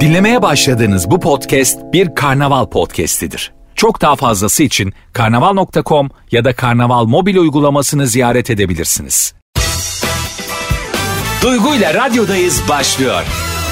[0.00, 3.52] Dinlemeye başladığınız bu podcast bir karnaval podcastidir.
[3.74, 9.34] Çok daha fazlası için karnaval.com ya da karnaval mobil uygulamasını ziyaret edebilirsiniz.
[11.42, 13.22] Duygu ile radyodayız başlıyor.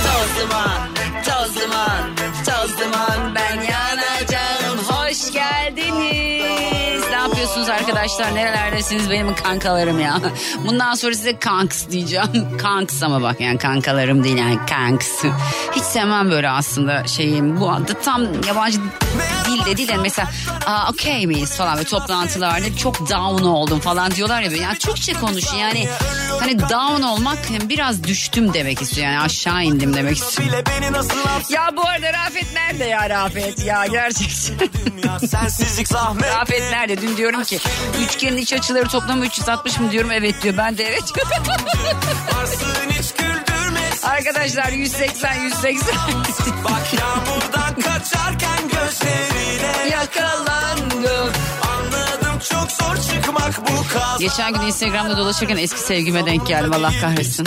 [0.02, 0.88] Toz duman,
[1.24, 4.78] toz duman, toz duman ben yanacağım.
[4.88, 7.02] Hoş geldiniz.
[7.10, 7.88] Ne yapıyorsunuz arkadaşlar?
[8.34, 10.20] Nerelerdesiniz benim kankalarım ya?
[10.66, 12.59] Bundan sonra size kanks diyeceğim.
[12.62, 15.25] Kanks ama bak yani kankalarım değil yani kanks.
[15.77, 17.60] Hiç sevmem böyle aslında şeyim.
[17.60, 18.79] Bu adı tam yabancı
[19.46, 20.29] dilde değil de mesela
[20.66, 24.51] Aa, okey miyiz falan ve toplantılarda çok down oldum falan diyorlar ya.
[24.51, 25.88] Yani Türkçe konuşun yani
[26.41, 29.07] hani down olmak biraz düştüm demek istiyor.
[29.07, 30.48] Yani aşağı indim demek istiyor.
[31.51, 34.68] Ya bu arada Rafet nerede ya Rafet ya gerçekten.
[36.38, 37.02] Rafet nerede?
[37.02, 37.59] Dün diyorum ki
[38.02, 40.10] üçgenin iç açıları toplamı 360 mı diyorum?
[40.12, 40.56] Evet diyor.
[40.56, 41.02] Ben de evet.
[44.02, 45.96] Arkadaşlar 180 180
[46.64, 49.88] Bak yağmurdan kaçarken gözlerine.
[49.90, 50.77] Yakalandım.
[54.18, 57.46] Geçen gün Instagram'da dolaşırken eski sevgime denk geldim Allah kahretsin.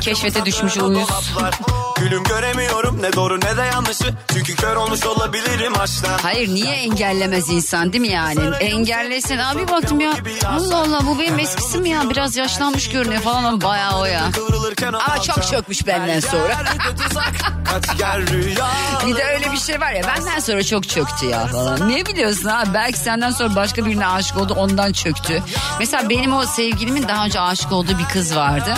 [0.00, 1.08] Keşfete düşmüş uyuz.
[2.00, 7.50] Gülüm göremiyorum ne doğru ne de yanlışı Çünkü kör olmuş olabilirim aşktan Hayır niye engellemez
[7.50, 8.40] insan değil mi yani?
[8.60, 10.12] Engellesin abi baktım ya
[10.48, 14.24] Allah Allah bu benim eskisim ya biraz yaşlanmış görünüyor falan ama bayağı o ya.
[14.92, 16.56] Ama çok çökmüş benden sonra.
[19.06, 21.90] Bir de öyle bir şey var ya benden sonra çok çöktü ya falan.
[21.90, 25.42] Ne biliyorsun ha belki senden sonra başka birine aşık oldu ondan çöktü.
[25.78, 28.74] Mesela benim o sevgilimin daha önce aşık olduğu bir kız vardı.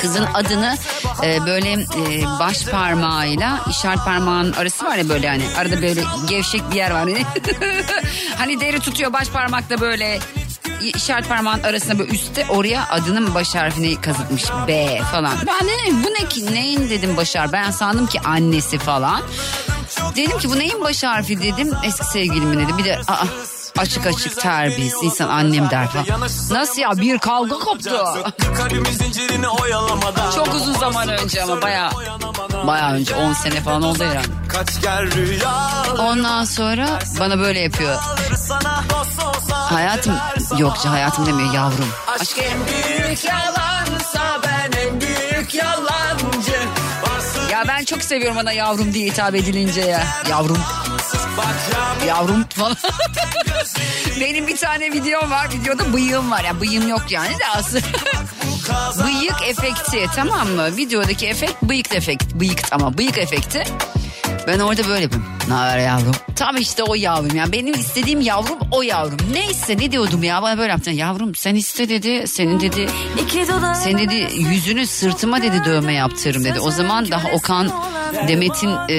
[0.00, 0.76] Kızın adını
[1.22, 6.70] e, böyle e, baş parmağıyla işaret parmağın arası var ya böyle hani arada böyle gevşek
[6.70, 6.98] bir yer var.
[6.98, 7.24] Hani,
[8.38, 10.18] hani deri tutuyor baş parmakla böyle
[10.82, 15.32] işaret parmağın arasına böyle üstte oraya adının baş harfini kazıtmış B falan.
[15.46, 19.22] Ben dedim bu ne ki neyin dedim baş harfi ben sandım ki annesi falan.
[20.16, 23.24] Dedim ki bu neyin baş harfi dedim eski sevgilimin dedi bir de aa,
[23.78, 25.88] açık açık terbiyesiz insan annem der.
[26.50, 28.04] Nasıl ya bir kavga koptu.
[30.34, 31.90] Çok uzun zaman önce ama baya
[32.66, 34.28] baya önce 10 sene falan oldu herhalde.
[36.02, 36.86] Ondan sonra
[37.20, 37.98] bana böyle yapıyor.
[39.50, 40.16] Hayatım
[40.58, 41.88] yok hayatım demiyor yavrum.
[42.20, 46.52] Aşk en büyük yalansa ben en büyük yalancı
[47.50, 50.02] Ya ben çok seviyorum bana yavrum diye hitap edilince ya.
[50.30, 50.58] Yavrum
[52.06, 52.76] yavrum falan.
[54.20, 55.48] Benim bir tane videom var.
[55.52, 56.44] Videoda bıyığım var.
[56.44, 57.82] Ya bıyığım yok yani de aslında.
[59.06, 60.76] bıyık efekti tamam mı?
[60.76, 62.34] Videodaki efekt bıyık efekt.
[62.34, 63.64] Bıyık ama bıyık efekti.
[64.46, 65.32] Ben orada böyle yapıyorum.
[65.48, 66.14] Ne haber yavrum?
[66.36, 67.36] Tam işte o yavrum.
[67.36, 69.18] Yani benim istediğim yavrum o yavrum.
[69.32, 70.90] Neyse ne diyordum ya bana böyle yaptın.
[70.90, 72.28] Yavrum sen iste dedi.
[72.28, 72.88] Senin dedi.
[73.74, 76.60] Senin dedi yüzünü sırtıma dedi dövme yaptırırım dedi.
[76.60, 77.72] O zaman daha Okan
[78.28, 78.94] Demet'in e,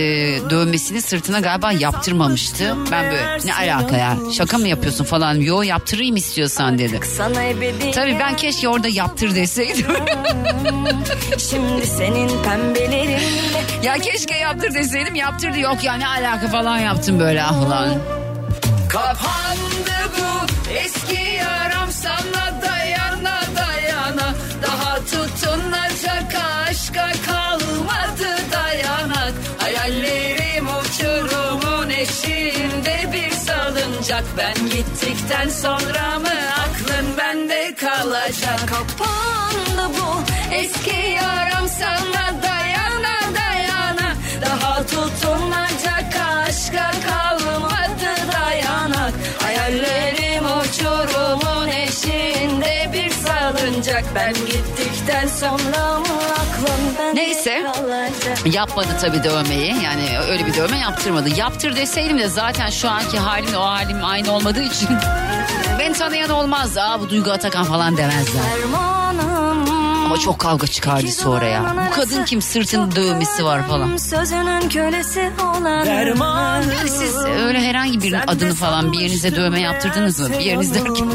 [0.49, 2.75] dövmesini sırtına galiba yaptırmamıştı.
[2.91, 5.35] Ben böyle ne alaka ya şaka mı yapıyorsun falan.
[5.35, 6.99] Yo yaptırayım istiyorsan dedi.
[7.91, 9.85] Tabii ben keşke orada yaptır deseydim.
[11.49, 13.21] Şimdi senin pembelerin
[13.83, 15.59] ya keşke yaptır deseydim yaptırdı.
[15.59, 17.89] Yok ya ne alaka falan yaptım böyle ah ulan.
[18.89, 22.42] Kapandı bu eski yaram sana
[34.03, 38.59] salıncak Ben gittikten sonra mı aklın bende kalacak?
[38.59, 40.21] Kapandı bu
[40.55, 44.15] Eski yaram sana dayana dayana.
[44.41, 46.15] Daha tutunacak
[46.47, 47.22] aşka kalmadı
[54.15, 55.99] Ben gittikten sonra
[57.13, 57.63] Neyse.
[58.45, 61.29] Yapmadı tabii dövmeyi yani öyle bir dövme yaptırmadı.
[61.29, 64.89] Yaptır deseydim de zaten şu anki halimle o halim aynı olmadığı için
[65.79, 66.81] ben tanıyan olmazdı.
[66.81, 68.43] Aa bu Duygu Atakan falan demezler.
[70.05, 71.75] Ama çok kavga çıkardı sonra ya.
[71.91, 73.97] Bu kadın kim sırtın dövmesi var falan.
[73.97, 80.29] Sözünün kölesi olan Yani siz öyle herhangi birinin adını falan bir yerinize dövme yaptırdınız mı?
[80.29, 81.09] Bir yeriniz derken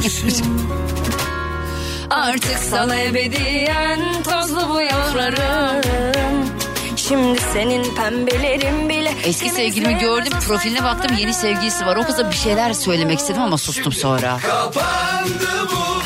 [2.11, 6.49] Artık sana ebediyen tozlu bu yollarım.
[6.97, 11.97] Şimdi senin pembelerin bile Eski sevgilimi gördüm profiline baktım yeni sevgilisi var.
[11.97, 14.39] O kıza bir şeyler söylemek istedim ama sustum sonra.
[14.39, 15.98] Kapandı bu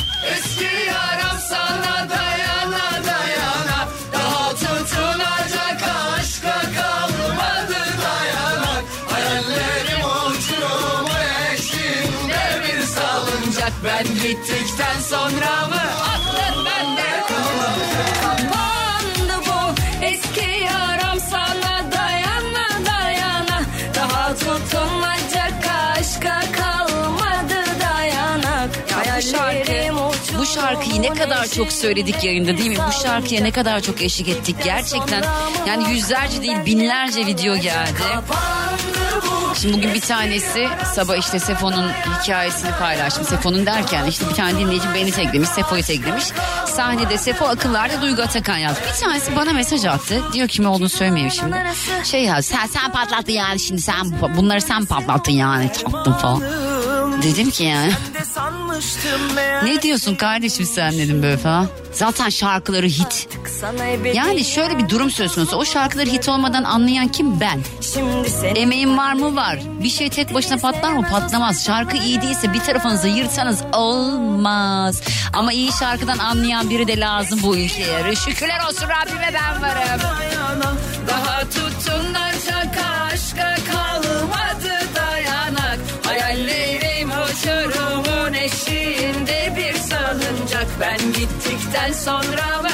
[15.22, 15.82] sonramı
[16.12, 17.84] aklın bende kalmadı.
[18.22, 23.62] Kapandı bu eski yaram sana dayana dayana.
[23.94, 25.66] Daha tutunacak
[25.98, 28.70] aşka kalmadı dayanak.
[29.06, 29.72] Ya bu şarkı,
[30.38, 32.78] bu şarkıyı ne kadar çok söyledik yayında değil mi?
[32.88, 35.24] Bu şarkıya ne kadar çok eşlik ettik gerçekten.
[35.68, 38.02] Yani yüzlerce değil binlerce video geldi.
[39.54, 41.90] Şimdi bugün bir tanesi sabah işte Sefo'nun
[42.22, 43.28] hikayesini paylaşmış.
[43.28, 46.24] Sefo'nun derken işte bir tane dinleyici beni teklemiş, Sefo'yu teklemiş.
[46.66, 48.80] Sahnede Sefo akıllarda Duygu Atakan yazdı.
[48.94, 50.22] Bir tanesi bana mesaj attı.
[50.32, 51.56] Diyor kim olduğunu söylemeyeyim şimdi.
[52.04, 53.96] Şey yaz sen, sen patlattın yani şimdi sen
[54.36, 56.42] bunları sen patlattın yani tattın falan.
[57.22, 57.92] Dedim ki yani.
[59.64, 61.68] Ne diyorsun kardeşim sen dedim böyle falan.
[61.92, 63.28] Zaten şarkıları hit.
[64.14, 65.56] Yani şöyle bir durum söz konusu.
[65.56, 67.40] O şarkıları hit olmadan anlayan kim?
[67.40, 67.60] Ben.
[68.54, 69.36] Emeğim var mı?
[69.36, 69.58] Var.
[69.82, 71.06] Bir şey tek başına patlar mı?
[71.10, 71.64] Patlamaz.
[71.66, 75.02] Şarkı iyi değilse bir tarafınızı yırtsanız olmaz.
[75.32, 78.14] Ama iyi şarkıdan anlayan biri de lazım bu ülkeye.
[78.14, 80.00] Şükürler olsun Rabbime ben varım.
[81.08, 82.21] Daha tutunacak
[90.82, 92.68] Ben gittikten sonra mı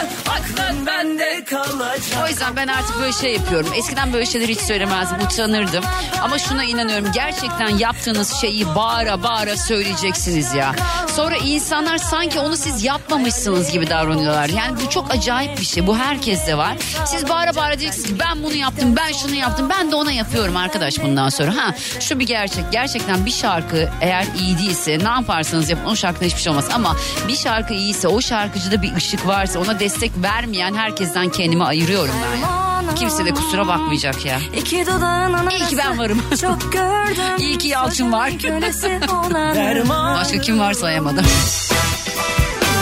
[2.25, 3.73] O yüzden ben artık böyle şey yapıyorum.
[3.75, 5.85] Eskiden böyle şeyleri hiç söylemezdim, utanırdım.
[6.23, 7.13] Ama şuna inanıyorum.
[7.13, 10.75] Gerçekten yaptığınız şeyi bağıra bağıra söyleyeceksiniz ya.
[11.17, 14.49] Sonra insanlar sanki onu siz yapmamışsınız gibi davranıyorlar.
[14.49, 15.87] Yani bu çok acayip bir şey.
[15.87, 16.77] Bu herkeste var.
[17.07, 19.69] Siz bağıra bağıra diyeceksiniz ki ben bunu yaptım, ben şunu yaptım.
[19.71, 21.57] Ben de ona yapıyorum arkadaş bundan sonra.
[21.57, 22.65] Ha şu bir gerçek.
[22.73, 26.69] Gerçekten bir şarkı eğer iyi değilse ne yaparsanız yapın o şarkıda hiçbir şey olmaz.
[26.75, 26.97] Ama
[27.29, 32.37] bir şarkı iyiyse o şarkıcıda bir ışık varsa ona destek vermeyen herkesten kendimi ayırıyorum ben.
[32.41, 32.95] ya.
[32.95, 34.41] Kimse de kusura bakmayacak ya.
[34.57, 36.23] İki dudağın İyi ki ben varım.
[36.41, 37.25] Çok gördüm.
[37.39, 38.31] İyi ki Yalçın var.
[40.21, 41.27] Başka kim var sayamadım.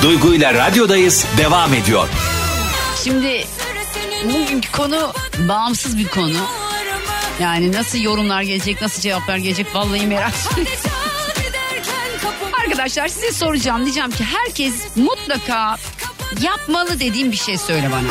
[0.02, 2.08] Duygu ile radyodayız devam ediyor.
[3.04, 3.44] Şimdi
[4.24, 6.36] bugünkü konu bağımsız bir konu.
[7.40, 10.72] Yani nasıl yorumlar gelecek, nasıl cevaplar gelecek vallahi merak ediyorum.
[12.60, 13.84] Arkadaşlar size soracağım.
[13.84, 15.76] Diyeceğim ki herkes mutlaka
[16.42, 18.08] yapmalı dediğim bir şey söyle bana.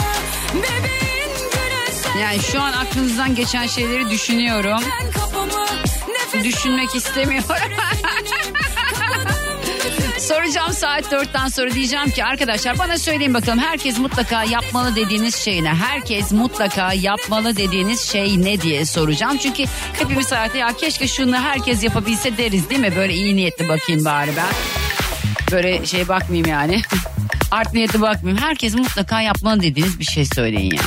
[2.21, 4.79] Yani şu an aklınızdan geçen şeyleri düşünüyorum.
[6.43, 7.49] Düşünmek istemiyorum.
[10.19, 15.63] Soracağım saat dörtten sonra diyeceğim ki arkadaşlar bana söyleyin bakalım herkes mutlaka yapmalı dediğiniz şey
[15.63, 15.73] ne?
[15.73, 19.37] Herkes mutlaka yapmalı dediğiniz şey ne diye soracağım.
[19.37, 19.63] Çünkü
[19.93, 22.93] hepimiz hayatta ya keşke şunu herkes yapabilse deriz değil mi?
[22.95, 24.53] Böyle iyi niyetli bakayım bari ben.
[25.51, 26.81] Böyle şey bakmayayım yani.
[27.55, 28.43] Art niyetli bakmayayım.
[28.43, 30.81] Herkes mutlaka yapmalı dediğiniz bir şey söyleyin ya.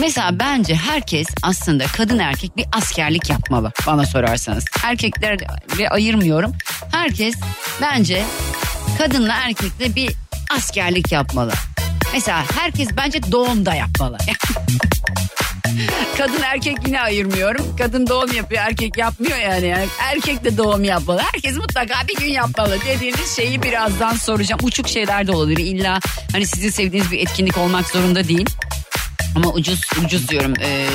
[0.00, 4.64] Mesela bence herkes aslında kadın erkek bir askerlik yapmalı bana sorarsanız.
[4.84, 5.38] Erkekler
[5.78, 6.52] ve ayırmıyorum.
[6.92, 7.34] Herkes
[7.80, 8.24] bence
[8.98, 10.12] kadınla erkekle bir
[10.56, 11.52] askerlik yapmalı.
[12.12, 14.18] Mesela herkes bence doğumda yapmalı.
[16.20, 17.76] Kadın erkek yine ayırmıyorum.
[17.78, 19.66] Kadın doğum yapıyor erkek yapmıyor yani.
[19.66, 19.86] yani.
[20.00, 21.20] Erkek de doğum yapmalı.
[21.32, 24.60] Herkes mutlaka bir gün yapmalı dediğiniz şeyi birazdan soracağım.
[24.64, 25.64] Uçuk şeyler de olabilir.
[25.64, 26.00] İlla
[26.32, 28.46] hani sizin sevdiğiniz bir etkinlik olmak zorunda değil.
[29.36, 30.54] Ama ucuz ucuz diyorum.
[30.60, 30.86] Ee,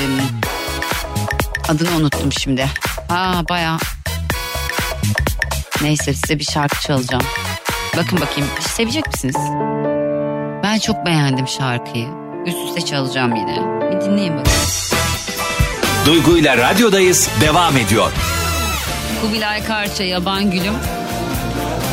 [1.68, 2.66] adını unuttum şimdi.
[3.08, 3.78] Aa baya.
[5.82, 7.24] Neyse size bir şarkı çalacağım.
[7.96, 9.36] Bakın bakayım sevecek misiniz?
[10.62, 12.08] Ben çok beğendim şarkıyı.
[12.46, 13.56] Üst üste çalacağım yine.
[13.90, 14.52] Bir dinleyin bakın.
[16.06, 18.12] Duygu ile radyodayız devam ediyor.
[19.22, 20.74] Kubilay Karça Yaban Gülüm.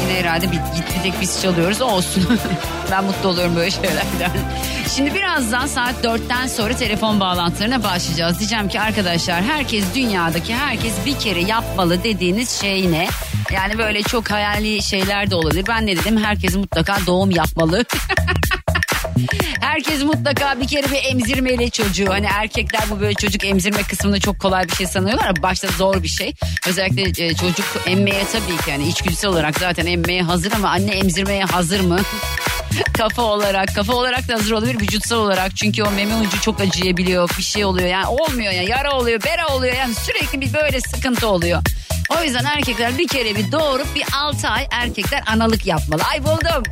[0.02, 0.60] Yine herhalde bir,
[1.04, 2.40] tek biz çalıyoruz olsun.
[2.92, 4.32] ben mutlu oluyorum böyle şeylerden.
[4.96, 8.40] Şimdi birazdan saat dörtten sonra telefon bağlantılarına başlayacağız.
[8.40, 13.08] Diyeceğim ki arkadaşlar herkes dünyadaki herkes bir kere yapmalı dediğiniz şey ne?
[13.54, 15.66] Yani böyle çok hayali şeyler de olabilir.
[15.68, 16.24] Ben ne dedim?
[16.24, 17.86] Herkes mutlaka doğum yapmalı.
[19.62, 22.10] Herkes mutlaka bir kere bir emzirmeli çocuğu.
[22.10, 26.04] Hani erkekler bu böyle çocuk emzirme kısmını çok kolay bir şey sanıyorlar ama başta zor
[26.04, 26.34] bir şey.
[26.68, 31.44] Özellikle e, çocuk emmeye tabii ki yani içgüdüsel olarak zaten emmeye hazır ama anne emzirmeye
[31.44, 32.00] hazır mı?
[32.98, 37.30] kafa olarak kafa olarak da hazır olabilir vücutsal olarak çünkü o meme ucu çok acıyabiliyor
[37.38, 41.28] bir şey oluyor yani olmuyor ya yara oluyor bera oluyor yani sürekli bir böyle sıkıntı
[41.28, 41.62] oluyor.
[42.10, 46.02] O yüzden erkekler bir kere bir doğurup bir 6 ay erkekler analık yapmalı.
[46.12, 46.64] Ay buldum.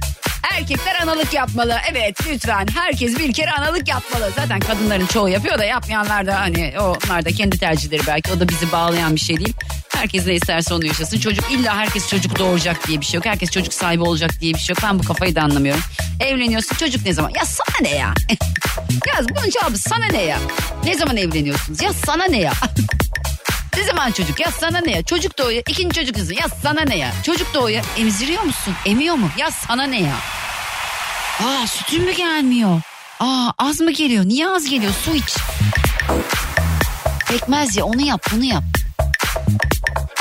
[0.54, 1.78] Erkekler analık yapmalı.
[1.92, 4.32] Evet lütfen herkes bir kere analık yapmalı.
[4.36, 8.32] Zaten kadınların çoğu yapıyor da yapmayanlar da hani onlar da kendi tercihleri belki.
[8.32, 9.54] O da bizi bağlayan bir şey değil.
[9.96, 11.20] Herkes ne isterse onu yaşasın.
[11.20, 13.26] Çocuk illa herkes çocuk doğuracak diye bir şey yok.
[13.26, 14.84] Herkes çocuk sahibi olacak diye bir şey yok.
[14.84, 15.82] Ben bu kafayı da anlamıyorum.
[16.20, 17.30] Evleniyorsun çocuk ne zaman?
[17.36, 18.14] Ya sana ne ya?
[19.08, 20.38] ya bunun cevabı sana ne ya?
[20.84, 21.82] Ne zaman evleniyorsunuz?
[21.82, 22.54] Ya sana ne ya?
[23.78, 24.40] Ne zaman çocuk?
[24.40, 25.04] Ya sana ne ya?
[25.04, 25.64] Çocuk doğuyor.
[25.68, 26.34] ikinci çocuk kızı.
[26.34, 27.12] Ya sana ne ya?
[27.26, 27.84] Çocuk doğuyor.
[27.98, 28.74] Emziriyor musun?
[28.86, 29.30] Emiyor mu?
[29.38, 30.16] Ya sana ne ya?
[31.40, 32.82] Aa sütün mü gelmiyor?
[33.20, 34.26] Aa az mı geliyor?
[34.26, 34.94] Niye az geliyor?
[35.06, 35.36] Su iç.
[37.30, 38.64] Pekmez ya onu yap bunu yap.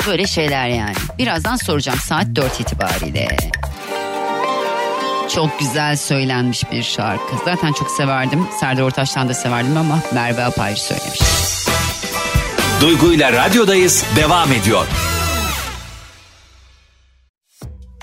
[0.07, 0.95] Böyle şeyler yani.
[1.17, 3.37] Birazdan soracağım saat 4 itibariyle.
[5.35, 7.35] Çok güzel söylenmiş bir şarkı.
[7.45, 8.47] Zaten çok severdim.
[8.59, 11.19] Serdar Ortaç'tan da severdim ama Merve Apayır söylemiş.
[12.81, 14.87] Duygu ile radyodayız devam ediyor.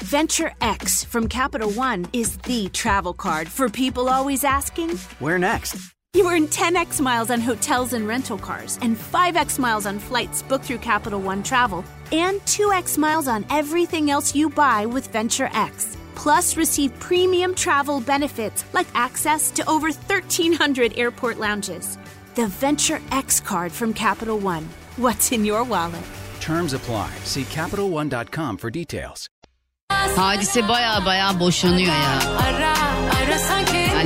[0.02, 5.76] Venture X from Capital One is the travel card for people always asking, Where next?
[6.16, 10.64] You earn 10x miles on hotels and rental cars, and 5x miles on flights booked
[10.64, 15.96] through Capital One Travel, and 2x miles on everything else you buy with Venture X.
[16.14, 21.98] Plus, receive premium travel benefits like access to over 1,300 airport lounges.
[22.38, 24.68] The Venture X card from Capital One.
[24.96, 26.04] What's in your wallet?
[26.40, 27.10] Terms apply.
[27.24, 29.28] See CapitalOne.com for details.
[30.16, 32.18] Hadise baya baya boşanıyor ya.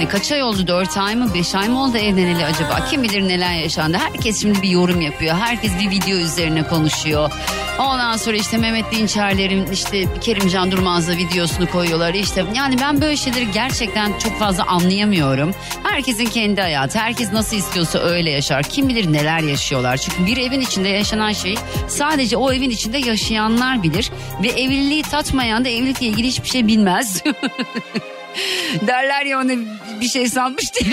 [0.02, 0.66] Yani kaç ay oldu?
[0.66, 1.35] Dört ay mı?
[1.35, 2.85] Beş ay mı oldu evleneli acaba?
[2.90, 3.97] Kim bilir neler yaşandı?
[3.97, 5.37] Herkes şimdi bir yorum yapıyor.
[5.37, 7.30] Herkes bir video üzerine konuşuyor.
[7.78, 12.14] Ondan sonra işte Mehmet Dinçerler'in işte Kerimcan Durmaz'la videosunu koyuyorlar.
[12.14, 15.54] İşte yani ben böyle şeyleri gerçekten çok fazla anlayamıyorum.
[15.82, 16.99] Herkesin kendi hayatı.
[16.99, 18.62] Herkes nasıl istiyorsa öyle yaşar.
[18.62, 19.97] Kim bilir neler yaşıyorlar.
[19.97, 24.11] Çünkü bir evin içinde yaşanan şeyi sadece o evin içinde yaşayanlar bilir.
[24.42, 27.23] Ve evliliği tatmayan da evlilikle ilgili hiçbir şey bilmez.
[28.87, 29.53] Derler ya onu
[30.01, 30.93] bir şey sanmış diye.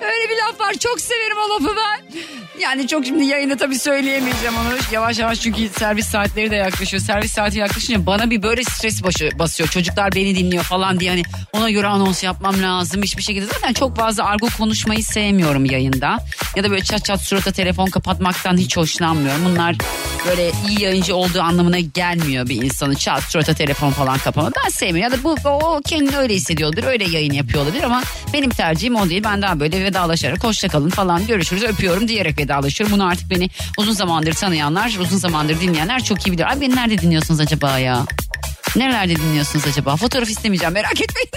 [0.00, 0.74] Öyle bir laf var.
[0.74, 2.20] Çok severim o lafı ben.
[2.60, 4.68] Yani çok şimdi yayında tabii söyleyemeyeceğim onu.
[4.92, 7.02] Yavaş yavaş çünkü servis saatleri de yaklaşıyor.
[7.02, 9.68] Servis saati yaklaşınca bana bir böyle stres başı basıyor.
[9.68, 11.22] Çocuklar beni dinliyor falan diye hani
[11.52, 13.02] ona göre anons yapmam lazım.
[13.02, 16.18] Hiçbir şekilde zaten çok fazla argo konuşmayı sevmiyorum yayında.
[16.56, 19.44] Ya da böyle çat çat surata telefon kapatmaktan hiç hoşlanmıyorum.
[19.44, 19.76] Bunlar
[20.28, 24.50] böyle iyi yayıncı olduğu anlamına gelmiyor bir insanın çat surata telefon falan kapama.
[24.64, 25.12] Ben sevmiyorum.
[25.12, 26.84] Ya da bu o kendini öyle hissediyordur.
[26.84, 29.24] Öyle yayın yapıyor olabilir ama benim tercihim o değil.
[29.24, 32.94] Ben daha böyle vedalaşarak hoşça kalın falan görüşürüz öpüyorum diyerek vedalaşıyorum.
[32.94, 36.52] Bunu artık beni uzun zamandır tanıyanlar, uzun zamandır dinleyenler çok iyi bilir.
[36.52, 38.06] Abi beni nerede dinliyorsunuz acaba ya?
[38.76, 39.96] Nerelerde dinliyorsunuz acaba?
[39.96, 41.30] Fotoğraf istemeyeceğim merak etmeyin.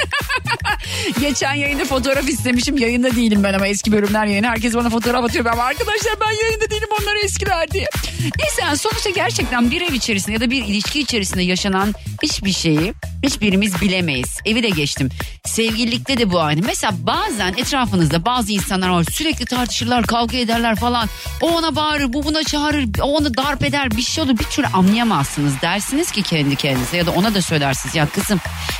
[1.19, 2.77] Geçen yayında fotoğraf istemişim.
[2.77, 4.47] Yayında değilim ben ama eski bölümler yayını.
[4.47, 5.45] Herkes bana fotoğraf atıyor.
[5.45, 7.87] Ben arkadaşlar ben yayında değilim onlar eskiler diye.
[8.21, 11.93] Neyse sonuçta gerçekten bir ev içerisinde ya da bir ilişki içerisinde yaşanan
[12.23, 12.93] hiçbir şeyi
[13.23, 14.39] hiçbirimiz bilemeyiz.
[14.45, 15.09] Evi de geçtim.
[15.45, 16.61] Sevgililikte de bu aynı.
[16.65, 21.09] Mesela bazen etrafınızda bazı insanlar var sürekli tartışırlar, kavga ederler falan.
[21.41, 24.39] O ona bağırır, bu buna çağırır, o onu darp eder, bir şey olur.
[24.39, 25.53] Bir türlü anlayamazsınız.
[25.61, 27.95] Dersiniz ki kendi kendinize ya da ona da söylersiniz.
[27.95, 28.39] Ya kızım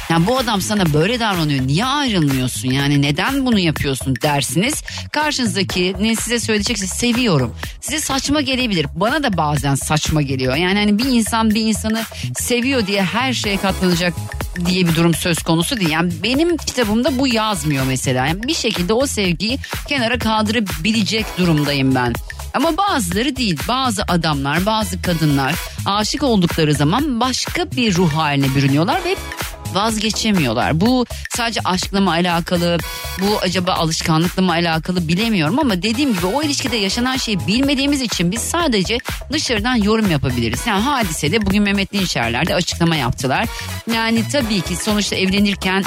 [0.10, 1.68] yani bu adam sana böyle davranıyor.
[1.68, 2.72] Niye ayrılmıyorsun?
[2.72, 4.84] Yani neden bunu yapıyorsun dersiniz.
[5.12, 7.56] Karşınızdaki ne size söyleyecekse seviyorum.
[7.82, 8.88] Size saçma gelebilir.
[8.96, 10.56] Bana da bazen saçma geliyor.
[10.56, 12.04] Yani hani bir insan bir insanı
[12.40, 14.14] seviyor diye her şeye katlanacak
[14.66, 15.90] diye bir durum söz konusu değil.
[15.90, 18.28] Yani benim kitabımda bu yazmıyor mesela.
[18.28, 22.14] Yani bir şekilde o sevgiyi kenara kaldırabilecek durumdayım ben.
[22.54, 23.60] Ama bazıları değil.
[23.68, 29.16] Bazı adamlar, bazı kadınlar aşık oldukları zaman başka bir ruh haline bürünüyorlar ve
[29.74, 30.82] vazgeçemiyorlar.
[30.82, 32.78] Bu sadece aşkla mı alakalı,
[33.22, 38.32] bu acaba alışkanlıkla mı alakalı bilemiyorum ama dediğim gibi o ilişkide yaşanan şeyi bilmediğimiz için
[38.32, 38.98] biz sadece
[39.32, 40.68] dışarıdan yorum yapabiliriz.
[40.68, 43.48] Yani hadisede bugün Mehmet Dinçerler de açıklama yaptılar.
[43.94, 45.84] Yani tabii ki sonuçta evlenirken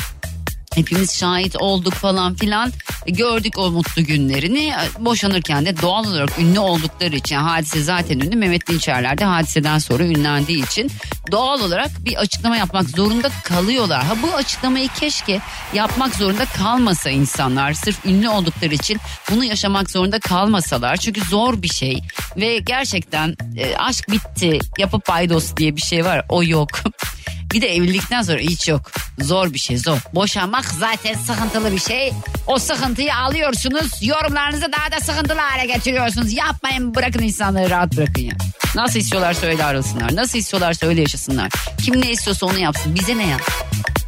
[0.75, 2.73] Hepimiz şahit olduk falan filan.
[3.07, 4.73] Gördük o mutlu günlerini.
[4.99, 8.37] Boşanırken de doğal olarak ünlü oldukları için hadise zaten ünlü.
[8.37, 10.91] Mehmet Dinçerler de hadiseden sonra ünlendiği için
[11.33, 14.05] doğal olarak bir açıklama yapmak zorunda kalıyorlar.
[14.05, 15.41] Ha bu açıklamayı keşke
[15.75, 17.73] yapmak zorunda kalmasa insanlar.
[17.73, 18.99] Sırf ünlü oldukları için
[19.31, 20.97] bunu yaşamak zorunda kalmasalar.
[20.97, 22.03] Çünkü zor bir şey
[22.37, 26.27] ve gerçekten e, aşk bitti yapıp paydos diye bir şey var.
[26.29, 26.69] O yok.
[27.53, 28.91] Bir de evlilikten sonra hiç yok.
[29.21, 29.99] Zor bir şey zor.
[30.15, 32.13] Boşanmak zaten sıkıntılı bir şey.
[32.47, 33.91] O sıkıntıyı alıyorsunuz.
[34.03, 36.33] Yorumlarınızı daha da sıkıntılı hale getiriyorsunuz.
[36.33, 38.35] Yapmayın bırakın insanları rahat bırakın ya.
[38.75, 40.17] Nasıl istiyorlarsa öyle arasınlar.
[40.17, 41.53] Nasıl istiyorlarsa öyle yaşasınlar.
[41.85, 42.95] Kim ne istiyorsa onu yapsın.
[42.95, 43.37] Bize ne ya?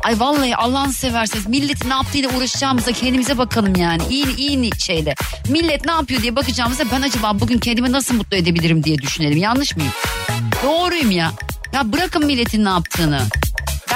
[0.04, 4.02] Ay vallahi Allah'ını severseniz millet ne yaptığıyla uğraşacağımıza kendimize bakalım yani.
[4.10, 5.14] İyi iyi şeyle.
[5.48, 9.38] Millet ne yapıyor diye bakacağımıza ben acaba bugün kendimi nasıl mutlu edebilirim diye düşünelim.
[9.38, 9.92] Yanlış mıyım?
[10.64, 11.32] Doğruyum ya.
[11.74, 13.20] Ya bırakın milletin ne yaptığını.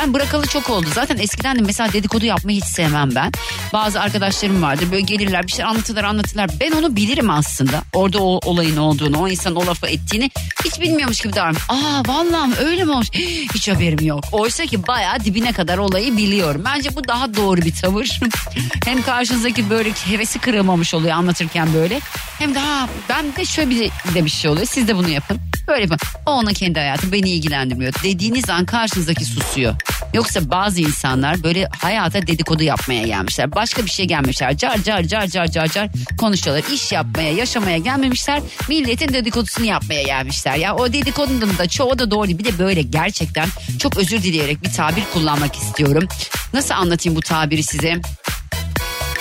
[0.02, 0.86] Ben bırakalı çok oldu.
[0.94, 3.32] Zaten eskiden de mesela dedikodu yapmayı hiç sevmem ben.
[3.72, 6.50] Bazı arkadaşlarım vardır böyle gelirler bir şey anlatırlar anlatırlar.
[6.60, 7.82] Ben onu bilirim aslında.
[7.92, 10.30] Orada o olayın olduğunu, o insanın o lafı ettiğini
[10.64, 11.68] hiç bilmiyormuş gibi davranıyorum.
[11.68, 13.08] Aa vallahi öyle mi olmuş?
[13.54, 14.24] Hiç haberim yok.
[14.32, 16.62] Oysa ki bayağı dibine kadar olayı biliyorum.
[16.64, 18.20] Bence bu daha doğru bir tavır.
[18.84, 22.00] hem karşınızdaki böyle hevesi kırılmamış oluyor anlatırken böyle.
[22.38, 24.66] Hem daha ben de şöyle bir de bir şey oluyor.
[24.66, 25.40] Siz de bunu yapın.
[25.68, 25.98] Böyle yapın.
[26.26, 27.92] O onun kendi hayatı beni ilgilendirmiyor.
[28.02, 29.74] Dediğiniz an karşınızdaki susuyor.
[30.14, 33.54] Yoksa bazı insanlar böyle hayata dedikodu yapmaya gelmişler.
[33.54, 34.56] Başka bir şey gelmişler.
[34.56, 36.64] Car car car car car car konuşuyorlar.
[36.72, 38.42] İş yapmaya, yaşamaya gelmemişler.
[38.68, 40.56] Milletin dedikodusunu yapmaya gelmişler.
[40.56, 42.28] Ya o dedikodunun da çoğu da doğru.
[42.28, 46.08] Bir de böyle gerçekten çok özür dileyerek bir tabir kullanmak istiyorum.
[46.54, 48.00] Nasıl anlatayım bu tabiri size?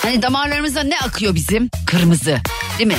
[0.01, 1.69] Hani damarlarımızda ne akıyor bizim?
[1.85, 2.37] Kırmızı.
[2.79, 2.97] Değil mi?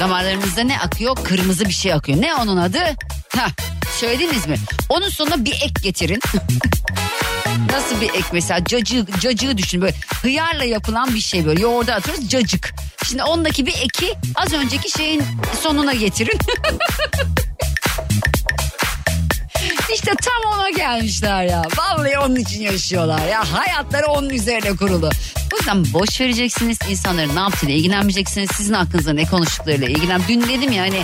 [0.00, 1.16] Damarlarımızda ne akıyor?
[1.24, 2.22] Kırmızı bir şey akıyor.
[2.22, 2.78] Ne onun adı?
[3.36, 3.46] Ha,
[4.00, 4.56] söylediniz mi?
[4.88, 6.20] Onun sonuna bir ek getirin.
[7.72, 8.64] Nasıl bir ek mesela?
[8.64, 12.74] Cacığı, cacığı düşün böyle hıyarla yapılan bir şey böyle yoğurda atıyoruz cacık.
[13.08, 15.22] Şimdi ondaki bir eki az önceki şeyin
[15.62, 16.38] sonuna getirin.
[19.94, 21.62] İşte tam ona gelmişler ya.
[21.78, 23.52] Vallahi onun için yaşıyorlar ya.
[23.52, 25.10] Hayatları onun üzerine kurulu.
[25.54, 26.78] O yüzden boş vereceksiniz.
[26.90, 28.50] insanların ne yaptığıyla ilgilenmeyeceksiniz.
[28.56, 30.20] Sizin hakkınızda ne konuştuklarıyla ilgilen.
[30.28, 31.02] Dün dedim ya hani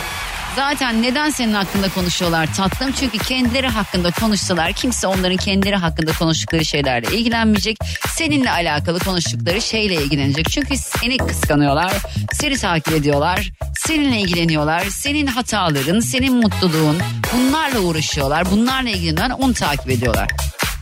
[0.56, 2.92] zaten neden senin hakkında konuşuyorlar tatlım?
[2.92, 7.76] Çünkü kendileri hakkında konuşsalar kimse onların kendileri hakkında konuştukları şeylerle ilgilenmeyecek.
[8.08, 10.50] Seninle alakalı konuştukları şeyle ilgilenecek.
[10.50, 11.92] Çünkü seni kıskanıyorlar,
[12.32, 14.84] seni takip ediyorlar, seninle ilgileniyorlar.
[14.84, 16.98] Senin hataların, senin mutluluğun
[17.34, 18.50] bunlarla uğraşıyorlar.
[18.50, 20.28] Bunlarla ilgileniyorlar, onu takip ediyorlar.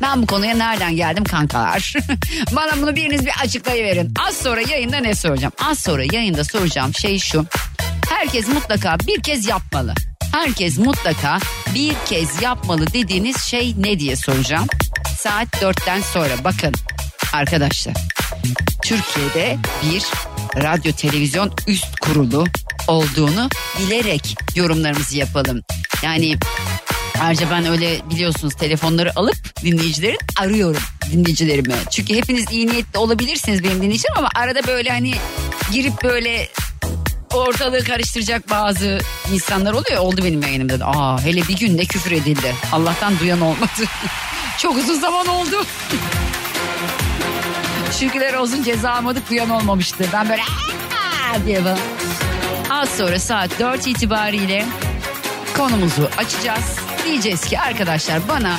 [0.03, 1.95] Ben bu konuya nereden geldim kankalar?
[2.53, 4.15] Bana bunu biriniz bir açıklayıverin.
[4.29, 5.53] Az sonra yayında ne soracağım?
[5.71, 7.47] Az sonra yayında soracağım şey şu.
[8.25, 9.95] Herkes mutlaka bir kez yapmalı.
[10.33, 11.39] Herkes mutlaka
[11.75, 14.67] bir kez yapmalı dediğiniz şey ne diye soracağım.
[15.19, 16.73] Saat dörtten sonra bakın
[17.33, 17.95] arkadaşlar.
[18.83, 20.03] Türkiye'de bir
[20.63, 22.45] radyo televizyon üst kurulu
[22.89, 25.61] olduğunu bilerek yorumlarımızı yapalım.
[26.03, 26.37] Yani
[27.21, 31.75] Ayrıca ben öyle biliyorsunuz telefonları alıp dinleyicileri arıyorum dinleyicilerimi.
[31.91, 35.15] Çünkü hepiniz iyi niyetli olabilirsiniz benim dinleyicilerim ama arada böyle hani
[35.73, 36.49] girip böyle
[37.35, 38.99] ortalığı karıştıracak bazı
[39.33, 40.01] insanlar oluyor.
[40.01, 40.87] Oldu benim yayınımda da.
[40.87, 42.55] Aa, hele bir günde küfür edildi.
[42.73, 43.85] Allah'tan duyan olmadı.
[44.59, 45.57] Çok uzun zaman oldu.
[48.01, 50.05] Şükürler olsun ceza almadık duyan olmamıştı.
[50.13, 51.79] Ben böyle "Aa!" diye ben.
[52.71, 54.67] Az sonra saat 4 itibariyle
[55.57, 56.77] konumuzu açacağız.
[57.05, 58.57] Diyeceğiz ki arkadaşlar bana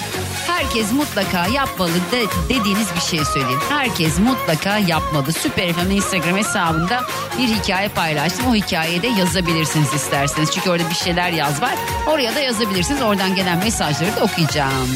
[0.55, 3.59] herkes mutlaka yapmalı de, dediğiniz bir şey söyleyin.
[3.69, 5.33] Herkes mutlaka yapmalı.
[5.33, 7.01] Süper FM Instagram hesabında
[7.37, 8.47] bir hikaye paylaştım.
[8.47, 10.51] O hikayeyi de yazabilirsiniz isterseniz.
[10.51, 11.75] Çünkü orada bir şeyler yaz var.
[12.07, 13.01] Oraya da yazabilirsiniz.
[13.01, 14.89] Oradan gelen mesajları da okuyacağım.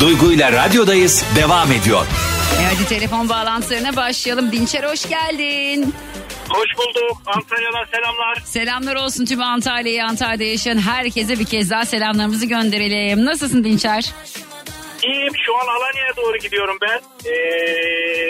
[0.00, 2.06] Duygu ile radyodayız devam ediyor.
[2.74, 4.52] Hadi telefon bağlantılarına başlayalım.
[4.52, 5.94] Dinçer hoş geldin.
[6.48, 7.22] Hoş bulduk.
[7.26, 8.36] Antalya'dan selamlar.
[8.44, 13.24] Selamlar olsun tüm Antalya'ya, Antalya'da yaşayan herkese bir kez daha selamlarımızı gönderelim.
[13.24, 14.12] Nasılsın Dinçer?
[15.06, 15.32] İyiyim.
[15.46, 17.00] Şu an Alanya'ya doğru gidiyorum ben.
[17.30, 17.32] Ee,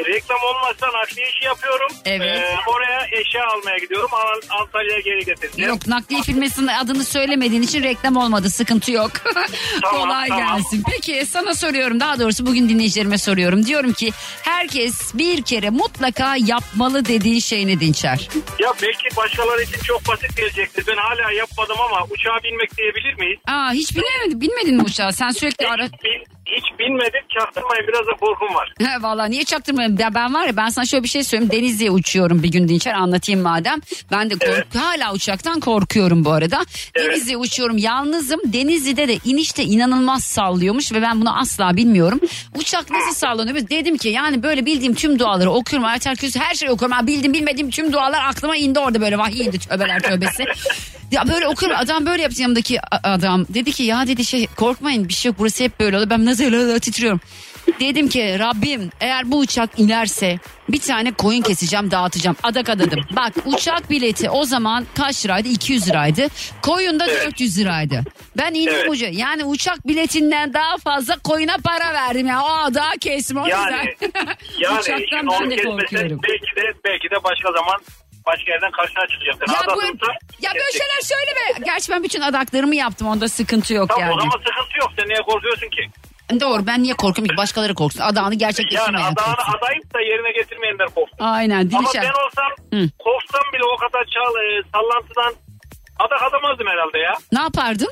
[0.05, 1.87] reklam olmazsa nakliye işi yapıyorum.
[2.05, 2.43] Evet.
[2.43, 4.11] Ee, oraya eşya almaya gidiyorum.
[4.13, 5.71] An- Antalya'ya geri getireceğim.
[5.71, 9.11] Yok nakliye firmasının adını söylemediğin için reklam olmadı sıkıntı yok.
[9.83, 10.57] Tamam, Kolay tamam.
[10.57, 10.83] gelsin.
[10.91, 13.67] Peki sana soruyorum daha doğrusu bugün dinleyicilerime soruyorum.
[13.67, 14.11] Diyorum ki
[14.43, 18.29] herkes bir kere mutlaka yapmalı dediği şey ne Dinçer?
[18.59, 20.85] Ya belki başkaları için çok basit gelecektir.
[20.89, 23.39] Ben hala yapmadım ama uçağa binmek diyebilir miyiz?
[23.47, 25.13] Aa hiç bilmedin, bilmedin mi uçağı?
[25.13, 25.87] Sen sürekli ara...
[25.87, 27.21] Bil- hiç bilmedim.
[27.39, 28.73] Çaktırmayın biraz da korkum var.
[28.79, 29.99] He, Valla niye çaktırmayayım?
[29.99, 31.53] Ya ben var ya ben sana şöyle bir şey söyleyeyim.
[31.53, 33.81] Denizli'ye uçuyorum bir gün Dinçer anlatayım madem.
[34.11, 34.67] Ben de kork- Evet.
[34.77, 36.61] hala uçaktan korkuyorum bu arada.
[36.95, 37.11] Evet.
[37.11, 38.41] Denizli'ye uçuyorum yalnızım.
[38.47, 42.21] Denizli'de de inişte inanılmaz sallıyormuş ve ben bunu asla bilmiyorum.
[42.59, 43.57] Uçak nasıl sallanıyor?
[43.71, 45.89] Dedim ki yani böyle bildiğim tüm duaları okuyorum.
[45.89, 46.97] Ayet Kürsü her şeyi okuyorum.
[46.97, 50.45] Ha, bildiğim bilmediğim tüm dualar aklıma indi orada böyle vahiy indi tövbeler tövbesi.
[51.11, 53.47] Ya böyle okuyorum adam böyle yaptı yanımdaki adam.
[53.49, 56.11] Dedi ki ya dedi şey korkmayın bir şey yok burası hep böyle oluyor.
[56.11, 57.21] Ben nasıl öyle öyle titriyorum.
[57.81, 62.37] Dedim ki Rabbim eğer bu uçak inerse bir tane koyun keseceğim dağıtacağım.
[62.43, 63.01] Adak adadım.
[63.17, 65.49] Bak uçak bileti o zaman kaç liraydı?
[65.49, 66.27] 200 liraydı.
[66.63, 68.03] Koyun da 400 liraydı.
[68.39, 68.91] Ben indim Evet.
[68.91, 69.09] uca.
[69.13, 72.43] Yani uçak biletinden daha fazla koyuna para verdim ya.
[72.43, 74.11] O adağı kesme o Yani, yüzden.
[74.61, 76.21] yani Uçaktan ben de korkuyorum.
[76.23, 77.81] belki de, belki de başka zaman
[78.27, 79.49] başka yerden karşına çıkacaktır.
[79.49, 81.65] Ya, bu, Adadımsa ya böyle şeyler söyleme.
[81.65, 83.07] Gerçi ben bütün adaklarımı yaptım.
[83.09, 84.13] Onda sıkıntı yok Tamam yani.
[84.15, 84.91] o zaman sıkıntı yok.
[84.99, 85.83] Sen niye korkuyorsun ki?
[86.41, 88.01] Doğru ben niye korkuyorum ki başkaları korksun.
[88.01, 89.53] Adağını Yani gerçekleştirmeyen adağını korksun.
[89.59, 91.17] adayıp da yerine getirmeyenler korksun.
[91.21, 92.03] Aynen Ama Dilşen.
[92.03, 92.91] ben olsam Hı.
[92.99, 95.35] korksam bile o kadar çal, e, sallantıdan
[95.99, 97.15] adak adamazdım herhalde ya.
[97.33, 97.89] Ne yapardın?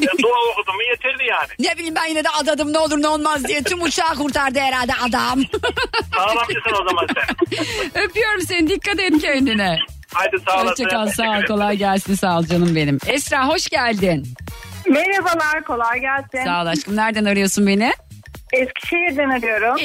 [0.00, 1.48] E, dua okudum mu yeterdi yani.
[1.58, 4.92] ne bileyim ben yine de adadım ne olur ne olmaz diye tüm uçağı kurtardı herhalde
[5.08, 5.40] adam.
[6.16, 7.36] Sağlamcısın o zaman sen.
[8.04, 9.78] Öpüyorum seni dikkat et kendine.
[10.14, 10.84] Haydi sağ olasın.
[10.84, 12.98] Hoşçakal sağ ol kolay gelsin sağ ol canım benim.
[13.06, 14.26] Esra hoş geldin.
[14.90, 16.44] Merhabalar, kolay gelsin.
[16.44, 17.92] Sağ ol aşkım nereden arıyorsun beni?
[18.52, 19.76] Eskişehir'den arıyorum.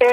[0.00, 0.06] Ee,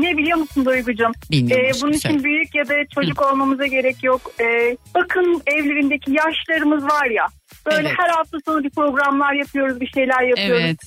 [0.00, 1.12] ne biliyor musun Duygucuğum?
[1.30, 2.14] Bilmiyorum, Ee, bunun söyle.
[2.14, 4.20] için büyük ya da çocuk olmamıza gerek yok.
[4.40, 7.26] Ee, bakın evlerindeki yaşlarımız var ya.
[7.66, 7.98] Böyle Evet.
[7.98, 10.62] her hafta sonu bir programlar yapıyoruz, bir şeyler yapıyoruz.
[10.64, 10.78] Evet.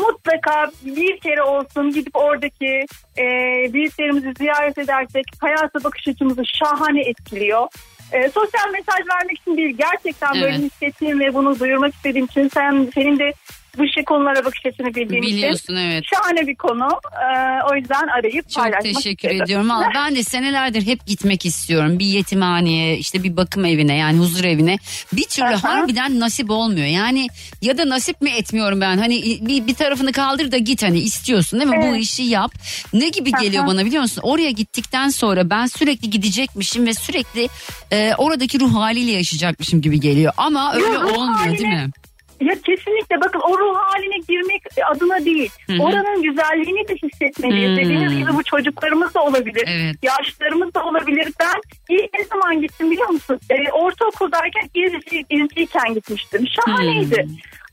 [0.00, 2.86] Mutlaka bir kere olsun gidip oradaki
[3.18, 3.24] e,
[3.72, 7.66] büyüklerimizi ziyaret edersek hayata bakış açımızı şahane etkiliyor.
[8.12, 10.58] E, sosyal mesaj vermek için değil gerçekten böyle Evet.
[10.58, 13.32] hissettiğim ve bunu duyurmak istediğim için sen senin de
[13.78, 16.04] bu şey konulara bakış açını bildiğim için Biliyorsun evet.
[16.14, 16.88] şahane bir konu.
[17.12, 19.44] E, o yüzden arayıp Çok paylaşmak teşekkür istedim.
[19.44, 19.70] ediyorum.
[19.70, 21.98] Valla ben de senelerdir hep gitmek istiyorum.
[21.98, 24.78] Bir yetimhaneye, işte bir bakım evine yani huzur evine.
[25.12, 25.62] Bir türlü Aha.
[25.62, 26.86] harbiden nasip olmuyor.
[26.86, 27.28] Yani
[27.62, 28.98] ya da nasip mi etmiyorum ben?
[28.98, 31.76] Hani bir, bir tarafını kaldır da git hani istiyorsun değil mi?
[31.82, 32.02] Bu Evet.
[32.02, 32.52] işi yap.
[32.92, 33.70] Ne gibi geliyor Aha.
[33.70, 34.20] bana biliyor musun?
[34.24, 37.48] Oraya gittikten sonra ben sürekli gidecekmişim ve sürekli
[37.92, 40.32] e, oradaki ruh haliyle yaşayacakmışım gibi geliyor.
[40.36, 41.90] Ama öyle ruh olmuyor değil mi?
[42.40, 45.50] Ya kesinlikle bakın o ruh haline girmek adına değil.
[45.66, 45.82] Hı hı.
[45.82, 47.70] Oranın güzelliğini de hissetmeliyiz.
[47.70, 47.76] Hı.
[47.76, 49.64] Dediğiniz gibi bu çocuklarımız da olabilir.
[49.66, 49.96] Evet.
[50.02, 51.28] Yaşlarımız da olabilir.
[51.40, 53.40] Ben ilk ne zaman gittim biliyor musun?
[53.50, 56.46] Ee, ortaokuldayken İzci, İzciyken gitmiştim.
[56.48, 57.22] Şahaneydi.
[57.22, 57.26] Hı.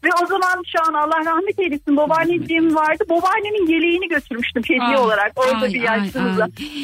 [0.03, 3.03] Ve o zaman şu an Allah rahmet eylesin babaanneciğim vardı.
[3.09, 5.99] Babaannemin yeleğini götürmüştüm hediye olarak orada ay, bir ay.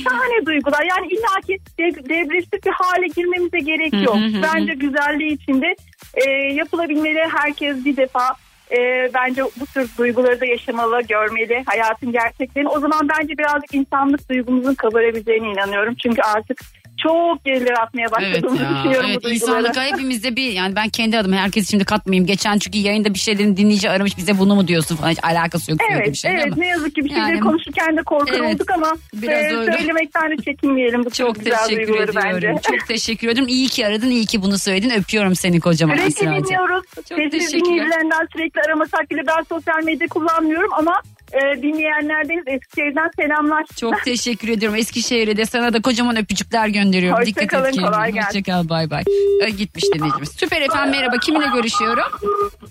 [0.03, 0.83] Şahane duygular.
[0.89, 4.15] Yani illaki de- depresif bir hale girmemize gerek Hı hı yok.
[4.15, 4.41] hı hı.
[4.43, 5.75] Bence güzelliği içinde
[6.13, 7.19] e, yapılabilmeli.
[7.19, 8.35] Herkes bir defa
[8.71, 11.63] e, bence bu tür duyguları da yaşamalı, görmeli.
[11.65, 12.69] Hayatın gerçeklerini.
[12.69, 15.95] O zaman bence birazcık insanlık duygumuzun kabarabileceğine inanıyorum.
[16.03, 16.61] Çünkü artık
[17.03, 18.69] çok geriler atmaya Evet başladığımızı ya.
[18.77, 19.33] düşünüyorum Evet, bu duyguları.
[19.35, 22.25] insanlık hepimizde bir yani ben kendi adıma herkes şimdi katmayayım.
[22.25, 25.79] Geçen çünkü yayında bir şeylerin dinleyici aramış bize bunu mu diyorsun falan hiç alakası yok
[25.79, 26.55] böyle bir Evet, şey evet ama.
[26.57, 29.71] ne yazık ki bir şeyleri Yani- konuşurken de korkar Evet, olduk ama biraz e, öyle.
[29.77, 32.15] söylemekten de çekinmeyelim bu Çok güzel teşekkür ediyorum.
[32.25, 32.55] bence.
[32.63, 33.49] Çok teşekkür ediyorum.
[33.53, 34.89] İyi ki aradın, iyi ki bunu söyledin.
[34.89, 36.83] Öpüyorum seni kocaman Sürekli dinliyoruz.
[36.95, 41.01] Çok Sesli dinleyicilerinden sürekli aramasak bile ben sosyal medya kullanmıyorum ama
[41.33, 43.65] e, dinleyenlerdeniz Eskişehir'den selamlar.
[43.79, 44.79] Çok teşekkür ediyorum.
[44.79, 47.19] Eskişehir'e de sana da kocaman öpücükler gönderiyorum.
[47.19, 48.39] Hoşça Dikkat kalın, et kolay gelsin.
[48.39, 49.03] Hoşça kal, bay bay.
[49.41, 50.29] Ee, Gitmiş dinleyicimiz.
[50.31, 51.17] Süper efendim merhaba.
[51.17, 52.03] Kiminle görüşüyorum?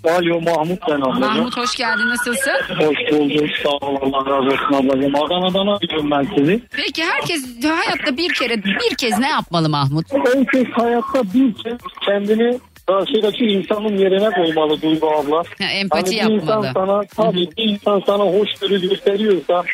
[0.05, 1.21] Alo Mahmut ben ablacığım.
[1.21, 2.09] Mahmut hoş geldin.
[2.09, 2.53] Nasılsın?
[2.79, 3.51] Hoş bulduk.
[3.63, 5.15] Sağ ol Allah razı olsun ablacığım.
[5.17, 6.63] Adana'dan arıyorum ben sizi.
[6.73, 10.07] Peki herkes hayatta bir kere bir kez ne yapmalı Mahmut?
[10.13, 15.37] Herkes hayatta bir kez kendini karşıdaki insanın yerine koymalı Duygu abla.
[15.37, 16.67] Ha, empati Hani bir yapmalı.
[16.67, 19.65] insan sana tabii bir insan sana hoşgörü gösteriyorsa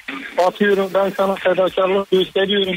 [0.47, 2.75] atıyorum ben sana fedakarlık gösteriyorum.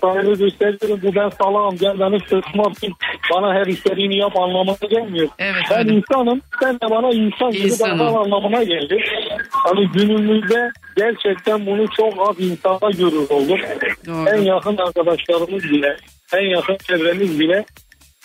[0.00, 1.00] Saygı gösteriyorum.
[1.02, 2.94] Bu ben salağım gel beni sırtıma bin.
[3.34, 5.28] Bana her istediğini yap anlamına gelmiyor.
[5.38, 5.94] Evet, ben öyle.
[5.94, 6.40] insanım.
[6.62, 9.04] Sen de bana insan gibi davran anlamına geldi.
[9.50, 13.58] Hani günümüzde gerçekten bunu çok az insanda görür olduk.
[14.06, 14.28] Doğru.
[14.28, 15.96] En yakın arkadaşlarımız bile,
[16.34, 17.64] en yakın çevremiz bile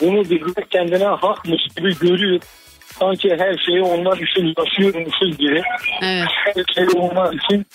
[0.01, 2.41] bunu bizde kendine hakmış gibi görüyor.
[2.99, 5.61] Sanki her şeyi onlar için yaşıyormuşuz gibi.
[6.03, 6.27] Evet.
[6.45, 7.65] Her şeyi onlar için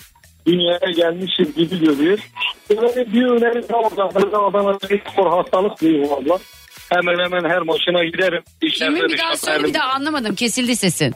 [0.46, 2.18] dünyaya gelmişiz gibi görüyor.
[2.70, 4.14] Böyle bir öneri de orada.
[4.14, 6.38] Böyle Adana'da bir spor hastalık değil bu abla.
[6.90, 8.42] Hemen hemen her maçına giderim.
[8.62, 10.34] İçeride Kimin bir daha söyle bir daha anlamadım.
[10.34, 11.14] Kesildi sesin.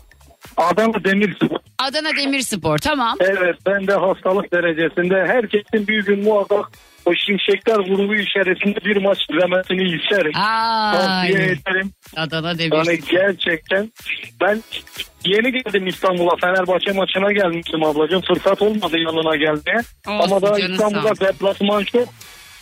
[0.57, 1.59] Adana Demirspor.
[1.87, 3.17] Adana Demirspor tamam.
[3.21, 6.67] Evet ben de hastalık derecesinde herkesin bir gün muhakkak
[7.05, 10.33] o şimşekler grubu içerisinde bir maç izlemesini isterim.
[10.33, 11.93] Tavsiye ederim.
[12.17, 13.11] Adana Yani Demirspor.
[13.11, 13.93] gerçekten
[14.41, 14.63] ben
[15.25, 18.23] yeni geldim İstanbul'a Fenerbahçe maçına gelmiştim ablacığım.
[18.23, 19.81] Fırsat olmadı yanına gelmeye.
[20.09, 22.09] Olsun, Ama da canın İstanbul'da deplasman çok.